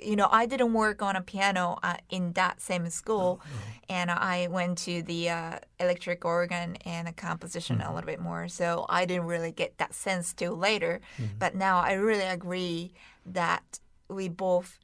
you 0.02 0.16
know, 0.16 0.28
I 0.32 0.46
didn't 0.46 0.74
work 0.74 1.02
on 1.02 1.16
a 1.16 1.22
piano 1.22 1.78
uh, 1.84 1.98
in 2.10 2.34
that 2.34 2.62
same 2.62 2.90
school, 2.90 3.42
and 3.90 4.10
I 4.12 4.48
went 4.48 4.78
to 4.80 5.02
the 5.02 5.30
uh, 5.30 5.60
electric 5.80 6.26
organ 6.26 6.78
and 6.86 7.08
the 7.08 7.12
composition 7.12 7.82
a 7.82 7.94
little 7.94 8.08
bit 8.08 8.20
more. 8.20 8.48
So 8.48 8.86
I 8.90 9.06
didn't 9.06 9.26
really 9.26 9.52
get 9.52 9.78
that 9.78 9.94
sense 9.94 10.34
till 10.34 10.56
later. 10.56 11.02
But 11.38 11.56
now 11.56 11.80
I 11.80 11.94
really 11.94 12.24
agree 12.24 12.94
that 13.26 13.80
we 14.10 14.30
both 14.30 14.80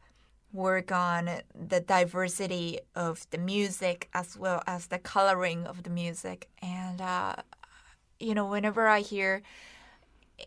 work 0.52 0.92
on 0.92 1.30
the 1.54 1.82
diversity 1.82 2.80
of 2.96 3.28
the 3.32 3.38
music 3.38 4.10
as 4.14 4.38
well 4.38 4.64
as 4.66 4.88
the 4.88 5.00
coloring 5.00 5.66
of 5.66 5.84
the 5.84 5.90
music. 5.90 6.48
And, 6.62 7.02
uh, 7.02 7.36
you 8.20 8.34
know, 8.34 8.46
whenever 8.46 8.88
I 8.88 9.02
hear 9.02 9.42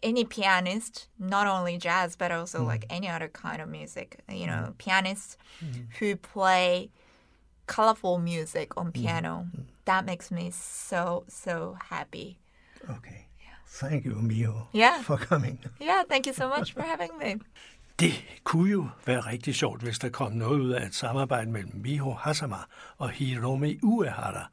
any 0.02 0.24
pianist, 0.24 1.08
not 1.18 1.46
only 1.46 1.78
jazz, 1.78 2.16
but 2.16 2.30
also 2.30 2.62
like 2.62 2.82
mm. 2.88 2.96
any 2.96 3.08
other 3.08 3.28
kind 3.28 3.62
of 3.62 3.68
music, 3.68 4.20
you 4.28 4.46
know, 4.46 4.68
mm. 4.68 4.78
pianists 4.78 5.36
mm. 5.64 5.86
who 5.98 6.16
play 6.16 6.90
colorful 7.66 8.18
music 8.18 8.76
on 8.76 8.92
piano, 8.92 9.46
that 9.84 10.04
makes 10.04 10.30
me 10.30 10.50
so, 10.50 11.24
so 11.28 11.76
happy. 11.90 12.38
Okay. 12.90 13.26
Thank 13.66 14.04
you, 14.06 14.14
Miho, 14.14 14.66
Yeah. 14.72 15.02
for 15.02 15.16
coming. 15.16 15.58
Yeah, 15.80 16.02
thank 16.08 16.26
you 16.26 16.32
so 16.32 16.48
much 16.48 16.72
for 16.72 16.82
having 16.82 17.16
me. 17.18 17.40
Det 17.98 18.12
kunne 18.44 18.70
jo 18.70 18.88
være 19.06 19.20
rigtig 19.20 19.54
sjovt, 19.54 19.82
hvis 19.82 19.98
der 19.98 20.08
kom 20.08 20.32
noget 20.32 20.60
ud 20.60 20.70
af 20.70 20.86
et 20.86 20.94
samarbejde 20.94 21.50
mellem 21.50 21.72
Miho 21.74 22.12
Hazama 22.12 22.56
og 22.98 23.10
Hiromi 23.10 23.78
Uehara, 23.82 24.50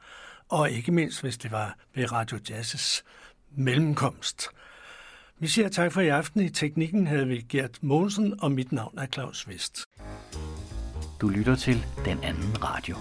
og 0.49 0.71
ikke 0.71 0.91
mindst, 0.91 1.21
hvis 1.21 1.37
det 1.37 1.51
var 1.51 1.75
ved 1.93 2.11
Radio 2.11 2.39
Jazzes 2.49 3.03
mellemkomst. 3.51 4.49
Vi 5.39 5.47
siger 5.47 5.69
tak 5.69 5.91
for 5.91 6.01
i 6.01 6.07
aften. 6.07 6.41
I 6.41 6.49
teknikken 6.49 7.07
havde 7.07 7.27
vi 7.27 7.45
Gert 7.49 7.83
Mogensen, 7.83 8.33
og 8.41 8.51
mit 8.51 8.71
navn 8.71 8.97
er 8.97 9.05
Claus 9.05 9.47
Vest. 9.47 9.85
Du 11.21 11.27
lytter 11.27 11.55
til 11.55 11.85
Den 12.05 12.23
Anden 12.23 12.63
Radio. 12.63 12.95